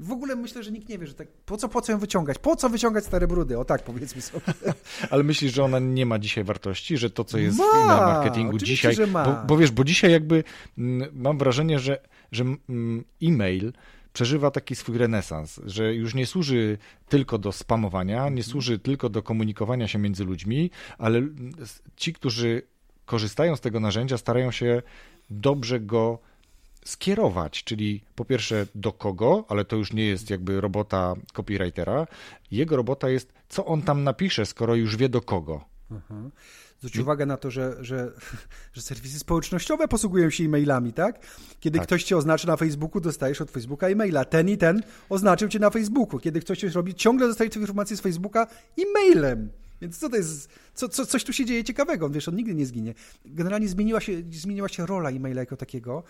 [0.00, 2.38] w ogóle myślę, że nikt nie wie, że tak, po co, po co ją wyciągać?
[2.38, 3.58] Po co wyciągać stare brudy?
[3.58, 4.42] O tak, powiedzmy sobie.
[5.10, 8.58] Ale myślisz, że ona nie ma dzisiaj wartości, że to, co jest ma, na marketingu
[8.58, 9.24] dzisiaj, że ma.
[9.24, 10.44] Bo, bo wiesz, bo dzisiaj jakby
[10.78, 12.00] m, mm, mam wrażenie, że,
[12.32, 13.72] że mm, e-mail
[14.12, 18.42] przeżywa taki swój renesans, że już nie służy tylko do spamowania, nie mhm.
[18.42, 21.22] służy tylko do komunikowania się między ludźmi, ale
[21.96, 22.62] ci, którzy
[23.04, 24.82] korzystają z tego narzędzia, starają się
[25.30, 26.18] dobrze go
[26.84, 32.06] skierować, czyli po pierwsze do kogo, ale to już nie jest jakby robota copywritera.
[32.50, 35.64] Jego robota jest, co on tam napisze, skoro już wie do kogo.
[35.90, 36.30] Mhm.
[36.80, 38.12] Zwróć uwagę na to, że, że,
[38.74, 41.20] że serwisy społecznościowe posługują się e-mailami, tak?
[41.60, 41.86] Kiedy tak.
[41.86, 44.24] ktoś cię oznaczy na Facebooku, dostajesz od Facebooka e-maila.
[44.24, 46.20] Ten i ten oznaczył cię na Facebooku.
[46.20, 48.46] Kiedy ktoś coś robi, ciągle dostajesz informacje z Facebooka
[48.78, 49.50] e-mailem.
[49.80, 52.66] Więc co to jest, co, co, coś tu się dzieje ciekawego, wiesz, on nigdy nie
[52.66, 52.94] zginie.
[53.24, 56.02] Generalnie zmieniła się, zmieniła się rola e-maila jako takiego.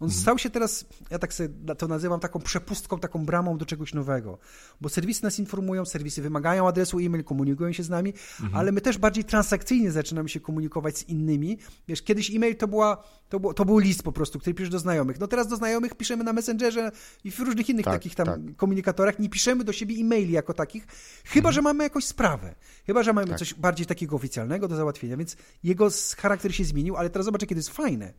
[0.00, 0.22] On mhm.
[0.22, 1.48] stał się teraz, ja tak sobie
[1.78, 4.38] to nazywam taką przepustką, taką bramą do czegoś nowego,
[4.80, 8.54] bo serwisy nas informują, serwisy wymagają adresu e-mail, komunikują się z nami, mhm.
[8.54, 11.58] ale my też bardziej transakcyjnie zaczynamy się komunikować z innymi.
[11.88, 14.78] Wiesz, kiedyś e-mail to, była, to, było, to był list po prostu, który piszesz do
[14.78, 15.20] znajomych.
[15.20, 16.92] No teraz do znajomych piszemy na Messengerze
[17.24, 18.56] i w różnych innych tak, takich tam tak.
[18.56, 19.18] komunikatorach.
[19.18, 20.86] Nie piszemy do siebie e-maili jako takich,
[21.24, 21.54] chyba, mhm.
[21.54, 22.54] że mamy jakąś sprawę.
[22.86, 23.38] Chyba, że mamy tak.
[23.38, 27.58] coś bardziej takiego oficjalnego do załatwienia, więc jego charakter się zmienił, ale teraz zobaczę, kiedy
[27.58, 28.12] jest fajne.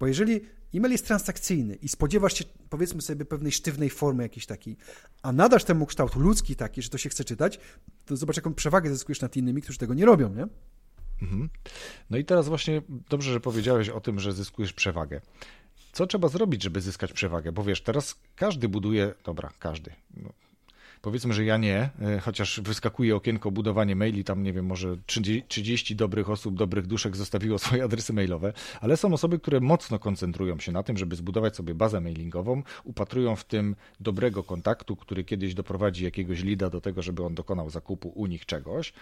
[0.00, 0.40] Bo jeżeli
[0.74, 4.76] e-mail jest transakcyjny i spodziewasz się, powiedzmy sobie, pewnej sztywnej formy jakiejś takiej,
[5.22, 7.60] a nadasz temu kształt ludzki taki, że to się chce czytać,
[8.06, 10.46] to zobacz, jaką przewagę zyskujesz nad innymi, którzy tego nie robią, nie?
[11.22, 11.48] Mhm.
[12.10, 15.20] No i teraz właśnie dobrze, że powiedziałeś o tym, że zyskujesz przewagę.
[15.92, 17.52] Co trzeba zrobić, żeby zyskać przewagę?
[17.52, 20.32] Bo wiesz, teraz każdy buduje, dobra, każdy, no,
[21.02, 24.96] Powiedzmy, że ja nie, e, chociaż wyskakuje okienko budowanie maili, tam nie wiem, może
[25.48, 30.58] 30 dobrych osób, dobrych duszek zostawiło swoje adresy mailowe, ale są osoby, które mocno koncentrują
[30.58, 35.54] się na tym, żeby zbudować sobie bazę mailingową, upatrują w tym dobrego kontaktu, który kiedyś
[35.54, 38.92] doprowadzi jakiegoś lida do tego, żeby on dokonał zakupu u nich czegoś.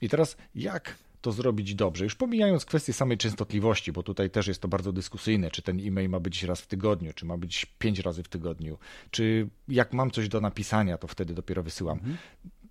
[0.00, 0.96] I teraz jak
[1.26, 2.04] to zrobić dobrze.
[2.04, 6.10] Już pomijając kwestię samej częstotliwości, bo tutaj też jest to bardzo dyskusyjne, czy ten e-mail
[6.10, 8.78] ma być raz w tygodniu, czy ma być pięć razy w tygodniu,
[9.10, 11.98] czy jak mam coś do napisania, to wtedy dopiero wysyłam.
[11.98, 12.16] Mhm.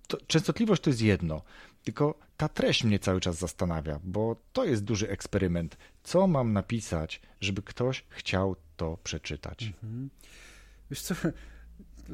[0.08, 1.42] To, częstotliwość to jest jedno,
[1.84, 5.76] tylko ta treść mnie cały czas zastanawia, bo to jest duży eksperyment.
[6.02, 9.62] Co mam napisać, żeby ktoś chciał to przeczytać?
[9.82, 10.10] Mhm.
[10.90, 11.14] Wiesz co,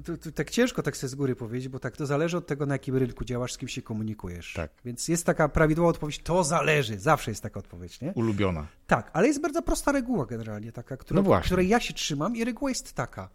[0.05, 2.67] to, to, tak ciężko tak sobie z góry powiedzieć, bo tak to zależy od tego,
[2.67, 4.53] na jakim rynku działasz, z kim się komunikujesz.
[4.53, 4.71] Tak.
[4.85, 6.99] Więc jest taka prawidłowa odpowiedź, to zależy.
[6.99, 8.13] Zawsze jest taka odpowiedź, nie?
[8.13, 8.67] Ulubiona.
[8.87, 12.45] Tak, ale jest bardzo prosta reguła generalnie taka, która, no której ja się trzymam i
[12.45, 13.29] reguła jest taka.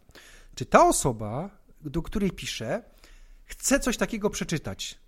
[0.56, 1.50] Czy ta osoba,
[1.82, 2.84] do której piszę,
[3.46, 5.00] chce coś takiego przeczytać,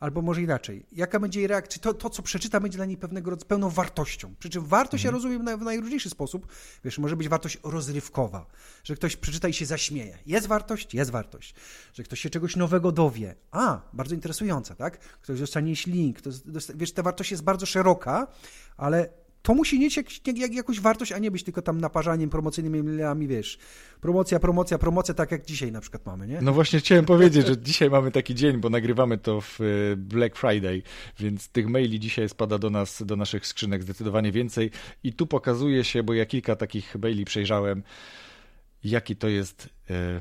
[0.00, 2.96] Albo może inaczej, jaka będzie jej reakcja, czy to, to, co przeczyta, będzie dla niej
[2.96, 4.34] pewnego rodzaju pełną wartością.
[4.38, 5.14] Przy czym wartość mhm.
[5.14, 6.46] ja rozumiem na, w najróżniejszy sposób.
[6.84, 8.46] Wiesz, może być wartość rozrywkowa,
[8.84, 10.18] że ktoś przeczyta i się zaśmieje.
[10.26, 10.94] Jest wartość?
[10.94, 11.54] Jest wartość.
[11.94, 13.34] Że ktoś się czegoś nowego dowie.
[13.50, 14.98] A, bardzo interesująca, tak?
[14.98, 16.18] Ktoś dostanie link.
[16.18, 16.34] Ktoś,
[16.74, 18.26] wiesz, ta wartość jest bardzo szeroka,
[18.76, 19.08] ale
[19.42, 23.28] to musi mieć jak, jak, jakąś wartość, a nie być tylko tam naparzaniem promocyjnymi mailami,
[23.28, 23.58] wiesz,
[24.00, 26.40] promocja, promocja, promocja, tak jak dzisiaj na przykład mamy, nie?
[26.40, 30.36] No właśnie chciałem powiedzieć, że dzisiaj mamy taki dzień, bo nagrywamy to w e, Black
[30.36, 30.82] Friday,
[31.18, 34.70] więc tych maili dzisiaj spada do nas, do naszych skrzynek zdecydowanie więcej
[35.04, 37.82] i tu pokazuje się, bo ja kilka takich maili przejrzałem,
[38.84, 39.68] jaki to jest...
[39.90, 40.20] E,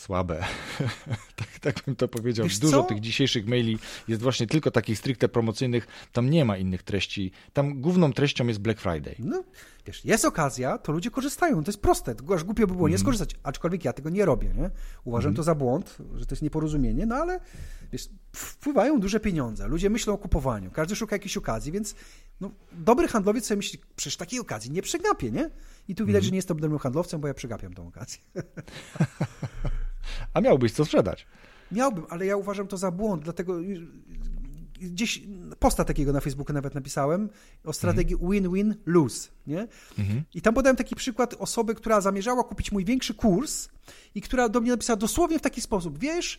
[0.00, 0.44] słabe.
[1.36, 2.46] tak, tak bym to powiedział.
[2.46, 2.88] Wiesz Dużo co?
[2.88, 3.78] tych dzisiejszych maili
[4.08, 5.86] jest właśnie tylko takich stricte promocyjnych.
[6.12, 7.32] Tam nie ma innych treści.
[7.52, 9.14] Tam główną treścią jest Black Friday.
[9.18, 9.44] No,
[9.86, 11.64] wiesz, jest okazja, to ludzie korzystają.
[11.64, 12.14] To jest proste.
[12.34, 13.00] Aż głupio by było nie mhm.
[13.00, 13.36] skorzystać.
[13.42, 14.54] Aczkolwiek ja tego nie robię.
[14.56, 14.70] Nie?
[15.04, 15.36] Uważam mm.
[15.36, 17.40] to za błąd, że to jest nieporozumienie, no ale
[17.92, 19.68] wiesz, wpływają duże pieniądze.
[19.68, 20.70] Ludzie myślą o kupowaniu.
[20.70, 21.94] Każdy szuka jakiejś okazji, więc
[22.40, 25.50] no, dobry handlowiec sobie myśli, przecież takiej okazji nie przegapię, nie?
[25.88, 26.24] I tu widać, mm.
[26.24, 28.18] że nie jestem dobrym handlowcem, bo ja przegapiam tą okazję.
[30.34, 31.26] A miałbyś co sprzedać.
[31.72, 33.58] Miałbym, ale ja uważam to za błąd, dlatego
[34.80, 35.22] gdzieś
[35.58, 37.28] posta takiego na Facebooku nawet napisałem
[37.64, 38.32] o strategii mhm.
[38.32, 39.68] win-win, lose, nie?
[39.98, 40.22] Mhm.
[40.34, 43.68] I tam podałem taki przykład osoby, która zamierzała kupić mój większy kurs
[44.14, 46.38] i która do mnie napisała dosłownie w taki sposób, wiesz,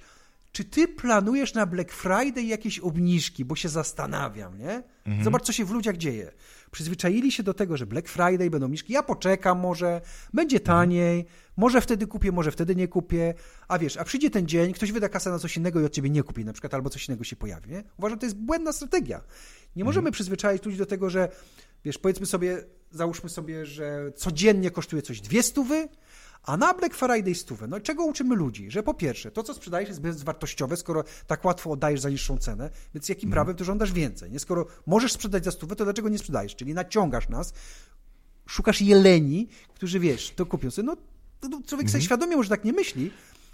[0.52, 4.84] czy ty planujesz na Black Friday jakieś obniżki, bo się zastanawiam, nie?
[5.06, 5.24] Mhm.
[5.24, 6.32] Zobacz, co się w ludziach dzieje.
[6.72, 10.02] Przyzwyczaili się do tego, że Black Friday będą obniżki, ja poczekam może,
[10.34, 10.78] będzie mhm.
[10.78, 11.26] taniej,
[11.58, 13.34] może wtedy kupię, może wtedy nie kupię,
[13.68, 16.10] a wiesz, a przyjdzie ten dzień, ktoś wyda kasę na coś innego i od ciebie
[16.10, 17.84] nie kupi na przykład, albo coś innego się pojawi, nie?
[17.98, 19.22] Uważam, że to jest błędna strategia.
[19.76, 20.14] Nie możemy mhm.
[20.14, 21.30] przyzwyczaić ludzi do tego, że
[21.86, 25.90] wiesz, powiedzmy sobie, załóżmy sobie, że codziennie kosztuje coś dwie stówy,
[26.44, 28.72] a na Black Friday stówę, no czego uczymy ludzi?
[28.72, 32.70] Że po pierwsze, to co sprzedajesz jest bezwartościowe, skoro tak łatwo oddajesz za niższą cenę,
[32.94, 33.34] więc jakim mm.
[33.34, 34.32] prawem ty żądasz więcej?
[34.32, 34.40] Nie?
[34.40, 36.56] Skoro możesz sprzedać za stówę, to dlaczego nie sprzedajesz?
[36.56, 37.54] Czyli naciągasz nas,
[38.48, 40.86] szukasz jeleni, którzy wiesz, to kupią sobie.
[40.86, 41.70] No, to człowiek mm.
[41.70, 42.02] sobie mhm.
[42.02, 43.12] świadomie może tak nie myśli,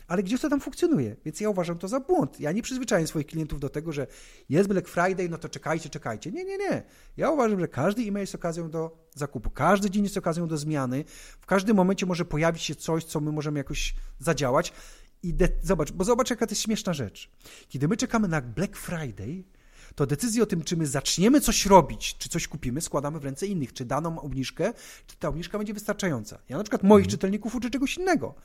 [0.08, 1.16] ale gdzieś to tam funkcjonuje.
[1.26, 2.40] Więc ja uważam to za błąd.
[2.40, 4.08] Ja nie przyzwyczajam swoich klientów do tego, że
[4.50, 6.32] jest Black Friday, no to czekajcie, czekajcie.
[6.32, 6.84] Nie, nie, nie.
[7.18, 11.04] Ja uważam, że każdy e-mail jest okazją do zakupu, każdy dzień jest okazją do zmiany.
[11.42, 14.74] W każdym momencie może pojawić się coś, co my możemy jakoś zadziałać.
[15.24, 15.34] I
[15.64, 17.32] zobacz, bo zobacz, jaka to jest śmieszna rzecz.
[17.70, 19.44] Kiedy my czekamy na Black Friday,
[19.96, 23.48] to decyzję o tym, czy my zaczniemy coś robić, czy coś kupimy, składamy w ręce
[23.48, 23.74] innych.
[23.74, 24.74] Czy daną obniżkę,
[25.08, 26.40] czy ta obniżka będzie wystarczająca.
[26.50, 27.12] Ja na przykład moich mm.
[27.12, 28.36] czytelników uczę czegoś innego.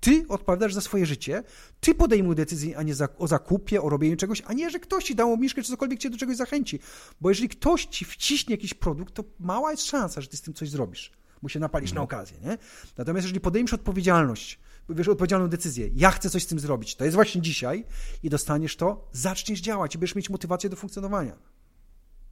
[0.00, 1.42] Ty odpowiadasz za swoje życie,
[1.80, 5.04] ty podejmuj decyzję a nie za, o zakupie, o robieniu czegoś, a nie, że ktoś
[5.04, 6.80] ci dał obniżkę, czy cokolwiek cię do czegoś zachęci.
[7.20, 10.54] Bo jeżeli ktoś ci wciśnie jakiś produkt, to mała jest szansa, że ty z tym
[10.54, 12.04] coś zrobisz, bo się napalisz na mhm.
[12.04, 12.58] okazję, nie?
[12.96, 15.90] Natomiast jeżeli podejmiesz odpowiedzialność, wiesz, odpowiedzialną decyzję.
[15.94, 16.96] Ja chcę coś z tym zrobić.
[16.96, 17.84] To jest właśnie dzisiaj
[18.22, 21.36] i dostaniesz to, zaczniesz działać i będziesz mieć motywację do funkcjonowania.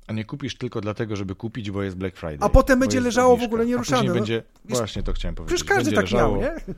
[0.07, 2.39] A nie kupisz tylko dlatego, żeby kupić, bo jest Black Friday.
[2.41, 3.51] A potem będzie leżało obniżka.
[3.51, 4.09] w ogóle nieruszane.
[4.09, 5.55] No, będzie, właśnie to chciałem powiedzieć.
[5.55, 6.75] Przecież każdy będzie tak leżało, miał, nie?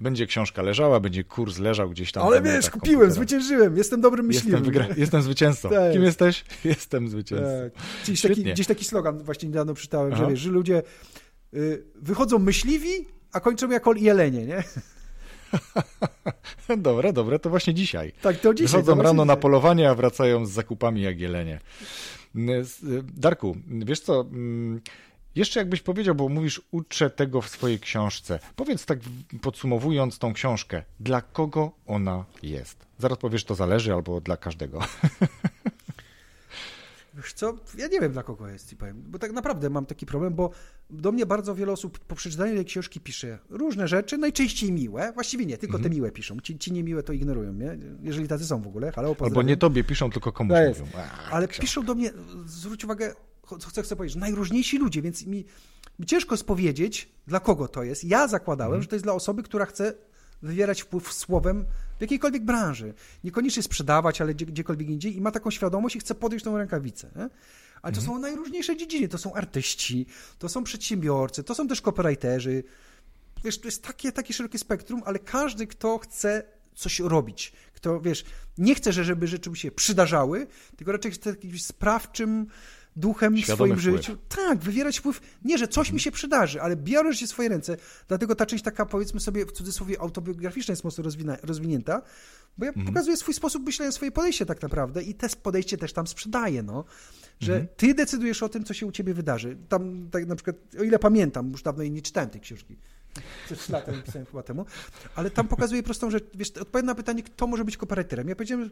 [0.00, 2.26] Będzie książka leżała, będzie kurs leżał gdzieś tam.
[2.26, 3.10] Ale wiesz, kupiłem, komputera.
[3.14, 4.64] zwyciężyłem, jestem dobrym myśliwym.
[4.64, 5.70] Jestem, wygra- jestem zwycięzcą.
[5.70, 5.92] Tak.
[5.92, 6.44] Kim jesteś?
[6.64, 7.46] Jestem zwycięzcą.
[7.46, 7.82] Tak.
[8.02, 10.82] Gdzieś, taki, gdzieś taki slogan właśnie niedawno czytałem, że wiesz, że ludzie
[11.54, 14.62] y, wychodzą myśliwi, a kończą jako jelenie, nie?
[16.76, 18.12] dobre, dobre, to właśnie dzisiaj.
[18.22, 18.82] Tak, to dzisiaj.
[18.82, 19.26] Wychodzą rano dzisiaj.
[19.26, 21.60] na polowanie, a wracają z zakupami jak jelenie.
[23.02, 24.24] Darku, wiesz co...
[25.34, 28.38] Jeszcze jakbyś powiedział, bo mówisz, uczę tego w swojej książce.
[28.56, 28.98] Powiedz tak
[29.42, 32.86] podsumowując tą książkę, dla kogo ona jest?
[32.98, 34.80] Zaraz powiesz, to zależy albo dla każdego.
[37.14, 40.34] Wiesz co, ja nie wiem dla kogo jest, powiem, bo tak naprawdę mam taki problem,
[40.34, 40.50] bo
[40.90, 45.46] do mnie bardzo wiele osób po przeczytaniu tej książki pisze różne rzeczy, najczęściej miłe, właściwie
[45.46, 45.94] nie, tylko te mhm.
[45.94, 49.42] miłe piszą, ci, ci niemiłe to ignorują mnie, jeżeli tacy są w ogóle, halo, Albo
[49.42, 50.86] nie tobie piszą, tylko komuś mówią.
[51.30, 52.10] Ale piszą do mnie,
[52.46, 53.14] zwróć uwagę,
[53.72, 55.44] co chcę powiedzieć, najróżniejsi ludzie, więc mi,
[55.98, 58.04] mi ciężko jest powiedzieć, dla kogo to jest.
[58.04, 58.82] Ja zakładałem, mhm.
[58.82, 59.94] że to jest dla osoby, która chce
[60.42, 61.64] wywierać wpływ słowem
[61.98, 62.94] w jakiejkolwiek branży.
[63.24, 67.10] Niekoniecznie sprzedawać, ale gdzie, gdziekolwiek indziej i ma taką świadomość i chce podejść tą rękawicę.
[67.16, 67.28] Nie?
[67.82, 68.06] Ale to mhm.
[68.06, 69.08] są najróżniejsze dziedziny.
[69.08, 70.06] To są artyści,
[70.38, 72.64] to są przedsiębiorcy, to są też copywriterzy.
[73.44, 76.42] Wiesz, to jest takie, takie szerokie spektrum, ale każdy, kto chce
[76.74, 78.24] coś robić, kto, wiesz,
[78.58, 82.46] nie chce, żeby rzeczy mu się przydarzały, tylko raczej chce jakimś sprawczym
[82.96, 83.80] duchem w swoim wpływ.
[83.80, 84.16] życiu.
[84.28, 85.20] Tak, wywierać wpływ.
[85.44, 87.76] Nie, że coś mi się przydarzy, ale biorę się w swoje ręce.
[88.08, 91.04] Dlatego ta część taka, powiedzmy sobie, w cudzysłowie autobiograficzna jest mocno
[91.42, 92.02] rozwinięta,
[92.58, 92.86] bo ja mhm.
[92.86, 96.84] pokazuję swój sposób myślenia, swoje podejście tak naprawdę i te podejście też tam sprzedaję, no.
[97.40, 97.76] Że mhm.
[97.76, 99.56] ty decydujesz o tym, co się u ciebie wydarzy.
[99.68, 102.76] Tam, tak na przykład, o ile pamiętam, już dawno nie czytałem tej książki,
[103.48, 104.66] coś lata pisałem chyba temu,
[105.14, 108.28] ale tam pokazuję prostą rzecz, wiesz, odpowiem na pytanie, kto może być copywriterem.
[108.28, 108.70] Ja powiedziałem,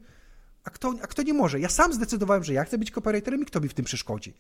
[0.65, 1.61] a kto, a kto nie może?
[1.61, 4.35] Ja sam zdecydowałem, że ja chcę być copywriterem i kto mi w tym przeszkodzi.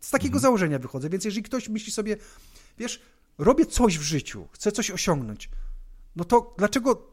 [0.00, 0.42] Z takiego mhm.
[0.42, 2.16] założenia wychodzę, więc jeżeli ktoś myśli sobie,
[2.78, 3.02] wiesz,
[3.38, 5.50] robię coś w życiu, chcę coś osiągnąć,
[6.16, 7.12] no to dlaczego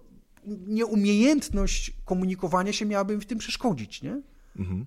[0.68, 4.22] nieumiejętność komunikowania się miałaby mi w tym przeszkodzić, nie?
[4.56, 4.86] Mhm.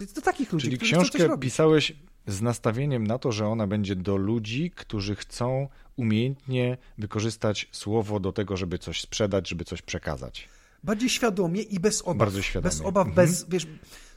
[0.00, 1.92] Więc do takich ludzi, Czyli książkę pisałeś
[2.26, 8.32] z nastawieniem na to, że ona będzie do ludzi, którzy chcą umiejętnie wykorzystać słowo do
[8.32, 10.48] tego, żeby coś sprzedać, żeby coś przekazać
[10.84, 12.16] bardziej świadomie i bez obaw.
[12.16, 12.70] Bardzo świadomie.
[12.70, 13.26] Bez obaw, mhm.
[13.26, 13.66] bez, wiesz,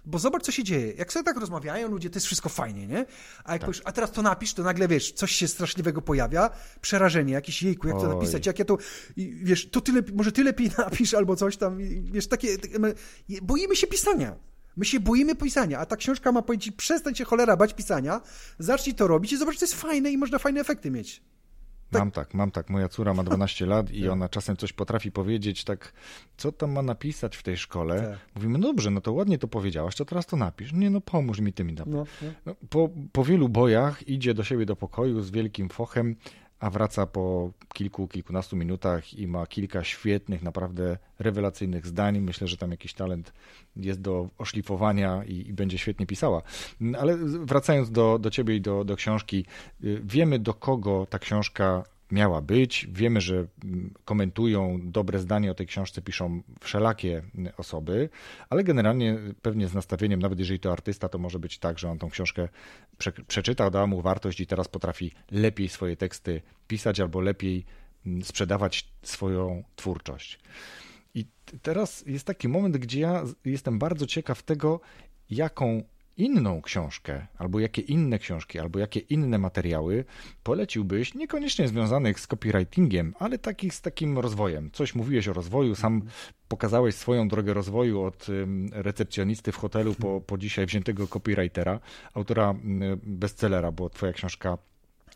[0.06, 0.94] bo zobacz, co się dzieje.
[0.94, 3.06] Jak sobie tak rozmawiają ludzie, to jest wszystko fajnie, nie?
[3.44, 3.62] A jak tak.
[3.62, 6.50] powiesz, a teraz to napisz, to nagle, wiesz, coś się straszliwego pojawia,
[6.82, 8.04] przerażenie, jakieś jejku, jak Oj.
[8.04, 8.78] to napisać, jak ja to,
[9.18, 11.78] wiesz, to tyle, może ty lepiej napisz albo coś tam,
[12.12, 12.48] wiesz, takie,
[12.80, 12.96] my,
[13.42, 14.36] boimy się pisania.
[14.78, 18.22] My się boimy pisania, a ta książka ma powiedzieć, przestań się cholera bać pisania,
[18.60, 21.22] zacznij to robić i zobacz, to jest fajne i można fajne efekty mieć.
[21.92, 22.00] Tak.
[22.00, 22.70] Mam tak, mam tak.
[22.70, 25.94] Moja córa ma 12 lat i ona czasem coś potrafi powiedzieć, tak,
[26.38, 28.02] co tam ma napisać w tej szkole.
[28.02, 28.36] Tak.
[28.36, 30.74] Mówimy, no dobrze, no to ładnie to powiedziałaś, to teraz to napisz.
[30.74, 31.74] Nie, no pomóż mi tymi.
[31.74, 32.06] No, no.
[32.46, 36.16] no, po, po wielu bojach idzie do siebie do pokoju z wielkim fochem,
[36.62, 42.20] a wraca po kilku, kilkunastu minutach i ma kilka świetnych, naprawdę rewelacyjnych zdań.
[42.20, 43.34] Myślę, że tam jakiś talent
[43.76, 46.42] jest do oszlifowania i, i będzie świetnie pisała.
[47.00, 49.46] Ale wracając do, do ciebie i do, do książki,
[49.84, 52.88] y, wiemy do kogo ta książka miała być.
[52.92, 58.10] Wiemy, że mm, komentują dobre zdanie o tej książce, piszą wszelakie mm, osoby,
[58.50, 62.00] ale generalnie pewnie z nastawieniem, nawet jeżeli to artysta, to może być tak, że on
[62.00, 62.48] tą książkę
[62.98, 67.66] prze, przeczytał, dała mu wartość i teraz potrafi lepiej swoje teksty pisać albo lepiej
[68.06, 70.40] mm, sprzedawać swoją twórczość.
[71.16, 71.26] I
[71.62, 74.80] teraz jest taki moment, gdzie ja jestem bardzo ciekaw tego,
[75.30, 75.84] jaką
[76.18, 80.06] inną książkę, albo jakie inne książki, albo jakie inne materiały
[80.44, 84.72] poleciłbyś, niekoniecznie związanych z copywritingiem, ale takich z takim rozwojem.
[84.72, 86.02] Coś mówiłeś o rozwoju, sam
[86.48, 88.28] pokazałeś swoją drogę rozwoju od
[88.72, 91.80] recepcjonisty w hotelu po, po dzisiaj wziętego copywritera,
[92.14, 92.56] autora
[93.04, 94.58] bestsellera, bo twoja książka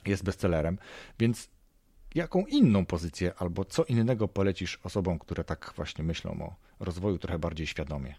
[0.06, 0.78] jest bestsellerem,
[1.20, 1.50] więc
[2.16, 7.40] jaką inną pozycję albo co innego polecisz osobom, które tak właśnie myślą o rozwoju trochę
[7.40, 8.16] bardziej świadomie?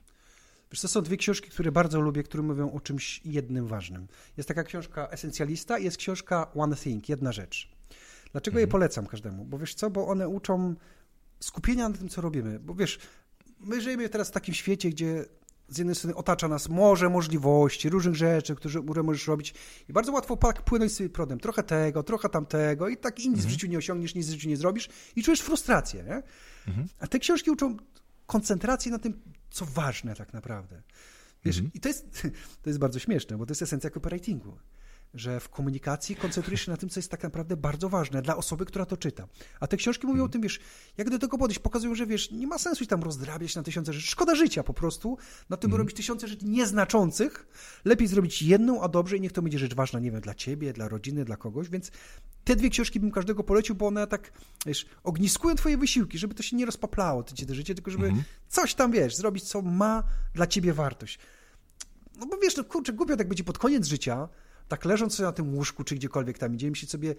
[0.72, 4.06] Wiesz, to są dwie książki, które bardzo lubię, które mówią o czymś jednym ważnym.
[4.36, 7.68] Jest taka książka Esencjalista i jest książka One Thing, jedna rzecz.
[8.32, 8.60] Dlaczego mhm.
[8.60, 9.44] je polecam każdemu?
[9.44, 10.74] Bo wiesz co, bo one uczą
[11.40, 12.60] skupienia na tym, co robimy.
[12.60, 12.98] Bo wiesz,
[13.60, 15.24] my żyjemy teraz w takim świecie, gdzie
[15.68, 19.54] z jednej strony otacza nas morze możliwości, różnych rzeczy, które możesz robić
[19.88, 21.40] i bardzo łatwo tak płynąć tym prądem.
[21.40, 23.46] Trochę tego, trochę tamtego i tak nic mhm.
[23.46, 26.22] w życiu nie osiągniesz, nic w życiu nie zrobisz i czujesz frustrację, nie?
[26.68, 26.88] Mhm.
[27.00, 27.76] A te książki uczą
[28.26, 29.20] koncentracji na tym,
[29.56, 30.82] co ważne tak naprawdę.
[31.44, 31.72] Wiesz, mhm.
[31.74, 32.22] i to jest,
[32.62, 34.58] to jest bardzo śmieszne, bo to jest esencja copywritingu.
[35.14, 38.64] Że w komunikacji koncentrujesz się na tym, co jest tak naprawdę bardzo ważne dla osoby,
[38.64, 39.28] która to czyta.
[39.60, 40.60] A te książki mówią o tym, wiesz,
[40.96, 43.92] jak do tego podejść, pokazują, że wiesz, nie ma sensu się tam rozdrabiać na tysiące
[43.92, 44.06] rzeczy.
[44.06, 47.46] Szkoda życia po prostu, na tym, by robić tysiące rzeczy nieznaczących.
[47.84, 50.72] Lepiej zrobić jedną, a dobrze i niech to będzie rzecz ważna, nie wiem, dla ciebie,
[50.72, 51.90] dla rodziny, dla kogoś, więc
[52.44, 54.32] te dwie książki bym każdego polecił, bo one tak,
[54.66, 58.12] wiesz, ogniskują twoje wysiłki, żeby to się nie rozpaplało, to życie, tylko żeby
[58.48, 60.02] coś tam, wiesz, zrobić, co ma
[60.34, 61.18] dla ciebie wartość.
[62.18, 64.28] No bo wiesz, no kurczę, głupio tak będzie pod koniec życia,
[64.68, 67.14] tak leżąc sobie na tym łóżku, czy gdziekolwiek tam idzie, myśleć sobie,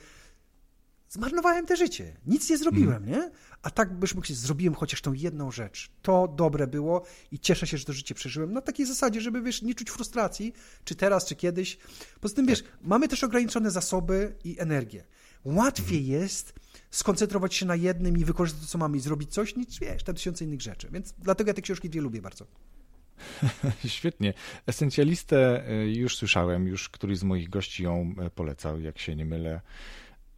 [1.09, 3.09] zmarnowałem te życie, nic nie zrobiłem, mm.
[3.09, 3.31] nie?
[3.61, 5.89] A tak byś mógł się, zrobiłem chociaż tą jedną rzecz.
[6.01, 8.53] To dobre było i cieszę się, że to życie przeżyłem.
[8.53, 11.77] Na takiej zasadzie, żeby, wiesz, nie czuć frustracji, czy teraz, czy kiedyś.
[12.21, 15.03] Poza tym, wiesz, mamy też ograniczone zasoby i energię.
[15.45, 16.21] Łatwiej mm.
[16.21, 16.53] jest
[16.91, 20.15] skoncentrować się na jednym i wykorzystać to, co mamy i zrobić coś, niż, wiesz, tam
[20.15, 20.87] tysiące innych rzeczy.
[20.91, 22.45] Więc dlatego ja te książki dwie lubię bardzo.
[23.85, 24.33] Świetnie.
[24.67, 29.25] Esencjalistę e, już słyszałem, już któryś z moich gości ją e, polecał, jak się nie
[29.25, 29.61] mylę.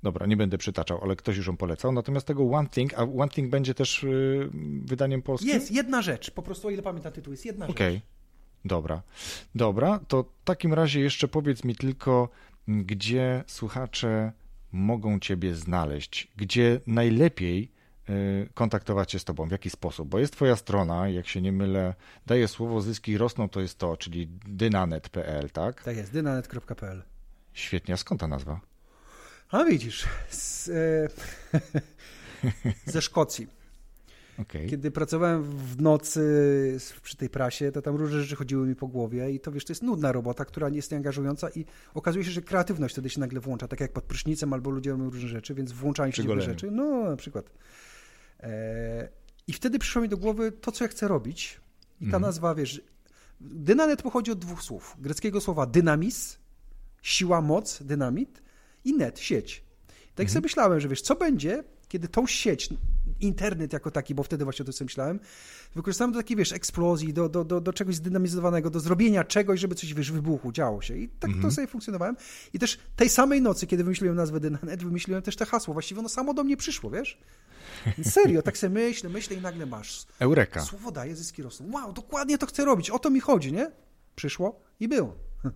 [0.04, 1.92] Dobra, nie będę przytaczał, ale ktoś już ją polecał.
[1.92, 4.50] Natomiast tego One Thing, a One Thing będzie też y,
[4.86, 5.50] wydaniem polskim?
[5.50, 6.32] Jest, jedna rzecz.
[6.32, 7.74] Po prostu, o ile pamiętam tytuł, jest jedna okay.
[7.74, 7.78] rzecz.
[7.78, 8.02] Okej,
[8.66, 9.02] dobra.
[9.56, 12.30] Dobra, to w takim razie jeszcze powiedz mi tylko,
[12.68, 14.32] gdzie słuchacze
[14.72, 17.72] mogą Ciebie znaleźć, gdzie najlepiej
[18.54, 20.10] kontaktować się z Tobą, w jaki sposób?
[20.10, 21.94] Bo jest Twoja strona, jak się nie mylę,
[22.26, 25.84] daje słowo zyski rosną, to jest to, czyli dynanet.pl, tak?
[25.84, 27.04] Tak jest, dynanet.pl.
[27.54, 28.62] Świetnie, a skąd ta nazwa?
[29.52, 31.10] A widzisz, z, e,
[32.94, 33.60] ze Szkocji.
[34.42, 34.68] Okay.
[34.68, 39.32] Kiedy pracowałem w nocy przy tej prasie, to tam różne rzeczy chodziły mi po głowie
[39.32, 42.42] i to wiesz, to jest nudna robota, która nie jest nieangażująca i okazuje się, że
[42.42, 45.72] kreatywność wtedy się nagle włącza, tak jak pod prysznicem albo ludzie robią różne rzeczy, więc
[45.72, 46.72] włączają się dziwne rzeczy.
[46.72, 47.50] No, na przykład.
[48.40, 49.10] E,
[49.48, 51.62] I wtedy przyszło mi do głowy to, co ja chcę robić
[52.02, 52.22] i ta mm.
[52.22, 52.82] nazwa, wiesz,
[53.42, 54.96] dynanet pochodzi od dwóch słów.
[55.00, 56.40] Greckiego słowa dynamis,
[57.02, 58.42] siła, moc, dynamit
[58.86, 59.64] i net, sieć.
[59.88, 60.30] Tak mhm.
[60.30, 62.70] sobie myślałem, że wiesz, co będzie, kiedy tą sieć,
[63.22, 65.20] internet jako taki, bo wtedy właśnie o tym sobie myślałem,
[65.76, 69.76] wykorzystałem do takiej, wiesz, eksplozji, do, do, do, do czegoś zdynamizowanego, do zrobienia czegoś, żeby
[69.76, 70.98] coś, wiesz, wybuchło, działo się.
[70.98, 71.42] I tak mhm.
[71.42, 72.16] to sobie funkcjonowałem.
[72.54, 75.74] I też tej samej nocy, kiedy wymyśliłem nazwę Dynanet, wymyśliłem też te hasło.
[75.74, 77.18] Właściwie ono samo do mnie przyszło, wiesz?
[78.04, 80.06] Serio, tak sobie myślę, myślę i nagle masz.
[80.20, 80.62] Eureka.
[80.62, 81.72] Słowo daje, zyski rosną.
[81.72, 82.90] Wow, dokładnie to chcę robić.
[82.90, 83.72] O to mi chodzi, nie?
[84.16, 85.16] Przyszło i było.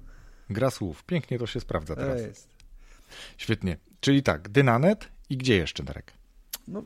[0.49, 1.03] Gra słów.
[1.03, 2.21] Pięknie to się sprawdza teraz.
[2.21, 2.47] Jest.
[3.37, 3.77] Świetnie.
[3.99, 6.13] Czyli tak, Dynanet i gdzie jeszcze, Darek?
[6.67, 6.83] No,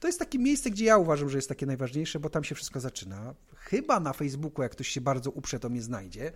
[0.00, 2.80] to jest takie miejsce, gdzie ja uważam, że jest takie najważniejsze, bo tam się wszystko
[2.80, 3.34] zaczyna.
[3.54, 6.32] Chyba na Facebooku, jak ktoś się bardzo uprze, to mnie znajdzie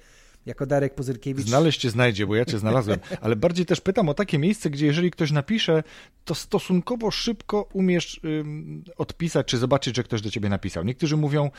[0.46, 1.46] jako Darek Puzyrkiewicz.
[1.46, 4.86] Znaleźć cię znajdzie, bo ja cię znalazłem, ale bardziej też pytam o takie miejsce, gdzie
[4.86, 5.82] jeżeli ktoś napisze,
[6.24, 10.84] to stosunkowo szybko umiesz ym, odpisać, czy zobaczyć, że ktoś do ciebie napisał.
[10.84, 11.50] Niektórzy mówią,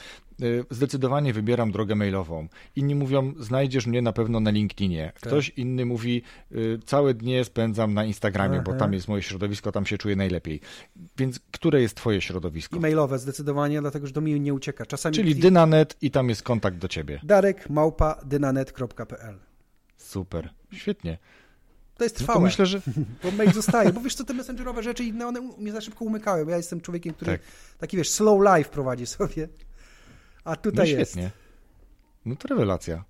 [0.41, 2.47] y, zdecydowanie wybieram drogę mailową.
[2.75, 5.11] Inni mówią, znajdziesz mnie na pewno na LinkedInie.
[5.13, 5.15] Tak.
[5.15, 5.57] Ktoś tak.
[5.57, 6.21] inny mówi,
[6.51, 8.63] y, całe dnie spędzam na Instagramie, Aha.
[8.65, 10.59] bo tam jest moje środowisko, tam się czuję najlepiej.
[11.17, 12.77] Więc które jest twoje środowisko?
[12.77, 14.85] E-mailowe zdecydowanie, dlatego że do mnie nie ucieka.
[14.85, 17.19] Czasami Czyli Dynanet i tam jest kontakt do ciebie.
[17.23, 18.70] Darek, małpa, dynanet
[19.97, 21.17] Super, świetnie.
[21.97, 22.39] To jest trwałe.
[22.39, 22.81] No to myślę, że...
[23.23, 26.47] Bo mail zostaje, bo wiesz co, te messengerowe rzeczy, inne, one mnie za szybko umykają.
[26.47, 27.41] Ja jestem człowiekiem, który tak.
[27.77, 29.47] taki, wiesz, slow life prowadzi sobie.
[30.43, 31.21] A tutaj no świetnie.
[31.21, 31.35] jest.
[32.25, 33.03] No to rewelacja.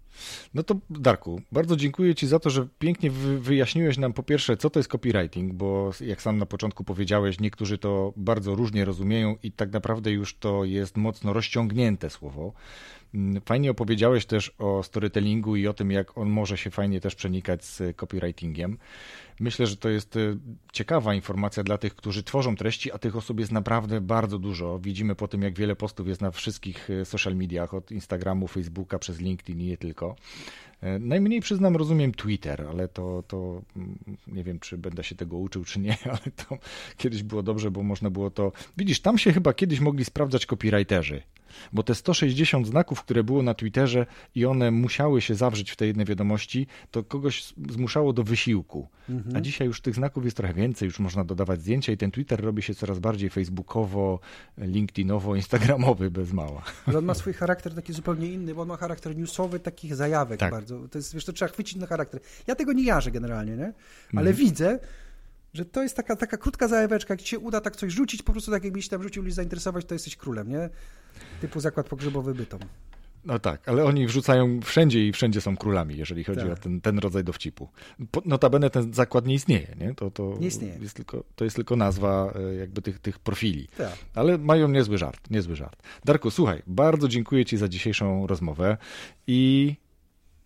[0.54, 4.70] No to Darku, bardzo dziękuję Ci za to, że pięknie wyjaśniłeś nam po pierwsze, co
[4.70, 9.52] to jest copywriting, bo jak sam na początku powiedziałeś, niektórzy to bardzo różnie rozumieją i
[9.52, 12.54] tak naprawdę już to jest mocno rozciągnięte słowo.
[13.14, 17.16] Mm, fajnie opowiedziałeś też o storytellingu i o tym, jak on może się fajnie też
[17.16, 18.78] przenikać z copywritingiem.
[19.40, 20.20] Myślę, że to jest e,
[20.74, 24.80] ciekawa informacja dla tych, którzy tworzą treści, a tych osób jest naprawdę bardzo dużo.
[24.80, 29.00] Widzimy po tym, jak wiele postów jest na wszystkich e, social mediach, od Instagramu, Facebooka,
[29.00, 30.16] przez LinkedIn i nie tylko.
[30.82, 35.38] E, najmniej przyznam, rozumiem Twitter, ale to, to mm, nie wiem, czy będę się tego
[35.38, 36.58] uczył, czy nie, ale to
[36.98, 38.52] kiedyś było dobrze, bo można było to.
[38.78, 41.22] Widzisz, tam się chyba kiedyś mogli sprawdzać copywriterzy
[41.74, 44.06] bo te 160 znaków, które było na Twitterze
[44.36, 48.88] i one musiały się zawrzeć w tej jednej wiadomości, to kogoś zmuszało do wysiłku.
[49.10, 49.36] Mhm.
[49.36, 52.42] A dzisiaj już tych znaków jest trochę więcej, już można dodawać zdjęcia i ten Twitter
[52.42, 54.20] robi się coraz bardziej facebookowo,
[54.58, 56.64] linkedinowo, instagramowy bez mała.
[56.86, 60.40] Ale on ma swój charakter taki zupełnie inny, bo on ma charakter newsowy, takich zajawek
[60.40, 60.52] tak.
[60.52, 60.71] bardzo.
[60.92, 62.22] To jest, wiesz, to trzeba chwycić na charakter.
[62.48, 63.74] Ja tego nie jarzę generalnie, nie?
[64.14, 64.36] Ale mhm.
[64.36, 64.80] widzę,
[65.54, 68.32] że to jest taka, taka krótka zajaweczka, jak ci się uda tak coś rzucić, po
[68.32, 70.70] prostu tak jakbyś tam rzucił list zainteresować, to jesteś królem, nie?
[71.42, 72.60] Typu zakład pogrzebowy bytom.
[73.26, 76.52] No tak, ale oni wrzucają wszędzie i wszędzie są królami, jeżeli chodzi tak.
[76.52, 77.70] o ten, ten rodzaj dowcipu.
[78.26, 79.96] Notabene ten zakład nie istnieje, nie?
[79.96, 80.78] To, to nie istnieje.
[80.82, 83.68] Jest tylko, to jest tylko nazwa e, jakby tych, tych profili.
[83.78, 83.98] Tak.
[84.16, 85.84] Ale mają niezły żart, niezły żart.
[86.06, 88.78] Darku, słuchaj, bardzo dziękuję Ci za dzisiejszą rozmowę
[89.28, 89.76] i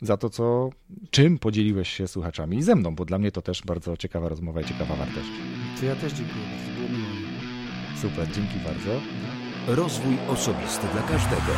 [0.02, 0.70] za to, co,
[1.12, 4.62] czym podzieliłeś się słuchaczami i ze mną, bo dla mnie to też bardzo ciekawa rozmowa
[4.62, 5.30] i ciekawa wartość.
[5.80, 7.16] To ja też dziękuję, to było miło.
[8.02, 9.02] Super, dzięki bardzo.
[9.68, 11.52] Rozwój osobisty dla każdego.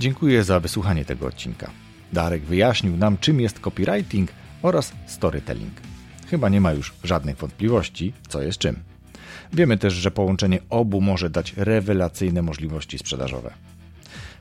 [0.00, 1.70] Dziękuję za wysłuchanie tego odcinka.
[2.12, 4.30] Darek wyjaśnił nam, czym jest copywriting
[4.62, 5.72] oraz storytelling.
[6.26, 8.93] Chyba nie ma już żadnych wątpliwości, co jest czym.
[9.52, 13.54] Wiemy też, że połączenie obu może dać rewelacyjne możliwości sprzedażowe.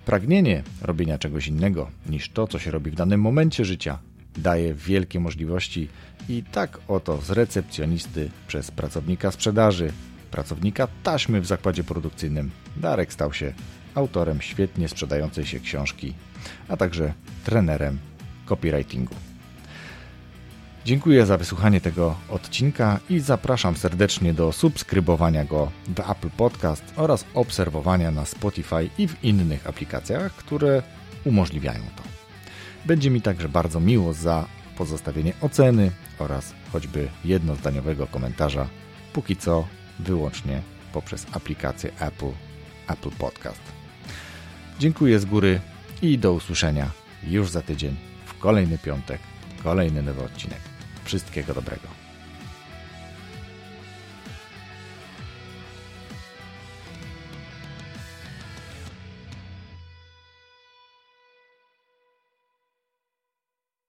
[0.06, 4.00] Pragnienie robienia czegoś innego niż to, co się robi w danym momencie życia,
[4.38, 5.88] daje wielkie możliwości
[6.30, 9.92] i tak oto z recepcjonisty przez pracownika sprzedaży,
[10.32, 13.54] pracownika taśmy w zakładzie produkcyjnym, Darek stał się
[13.96, 16.14] autorem świetnie sprzedającej się książki,
[16.68, 17.14] a także
[17.44, 18.00] trenerem
[18.46, 19.16] copywritingu.
[20.86, 27.26] Dziękuję za wysłuchanie tego odcinka i zapraszam serdecznie do subskrybowania go w Apple Podcast oraz
[27.34, 30.84] obserwowania na Spotify i w innych aplikacjach, które
[31.26, 32.04] umożliwiają to.
[32.86, 34.46] Będzie mi także bardzo miło za
[34.78, 38.68] pozostawienie oceny oraz choćby jednozdaniowego komentarza,
[39.14, 39.68] póki co
[40.00, 40.62] wyłącznie
[40.94, 42.32] poprzez aplikację Apple,
[42.88, 43.62] Apple Podcast.
[44.80, 45.60] Dziękuję z góry
[46.02, 46.90] i do usłyszenia
[47.28, 49.20] już za tydzień w kolejny piątek,
[49.64, 50.73] kolejny nowy odcinek.
[51.06, 52.03] Wszystkiego dobrego.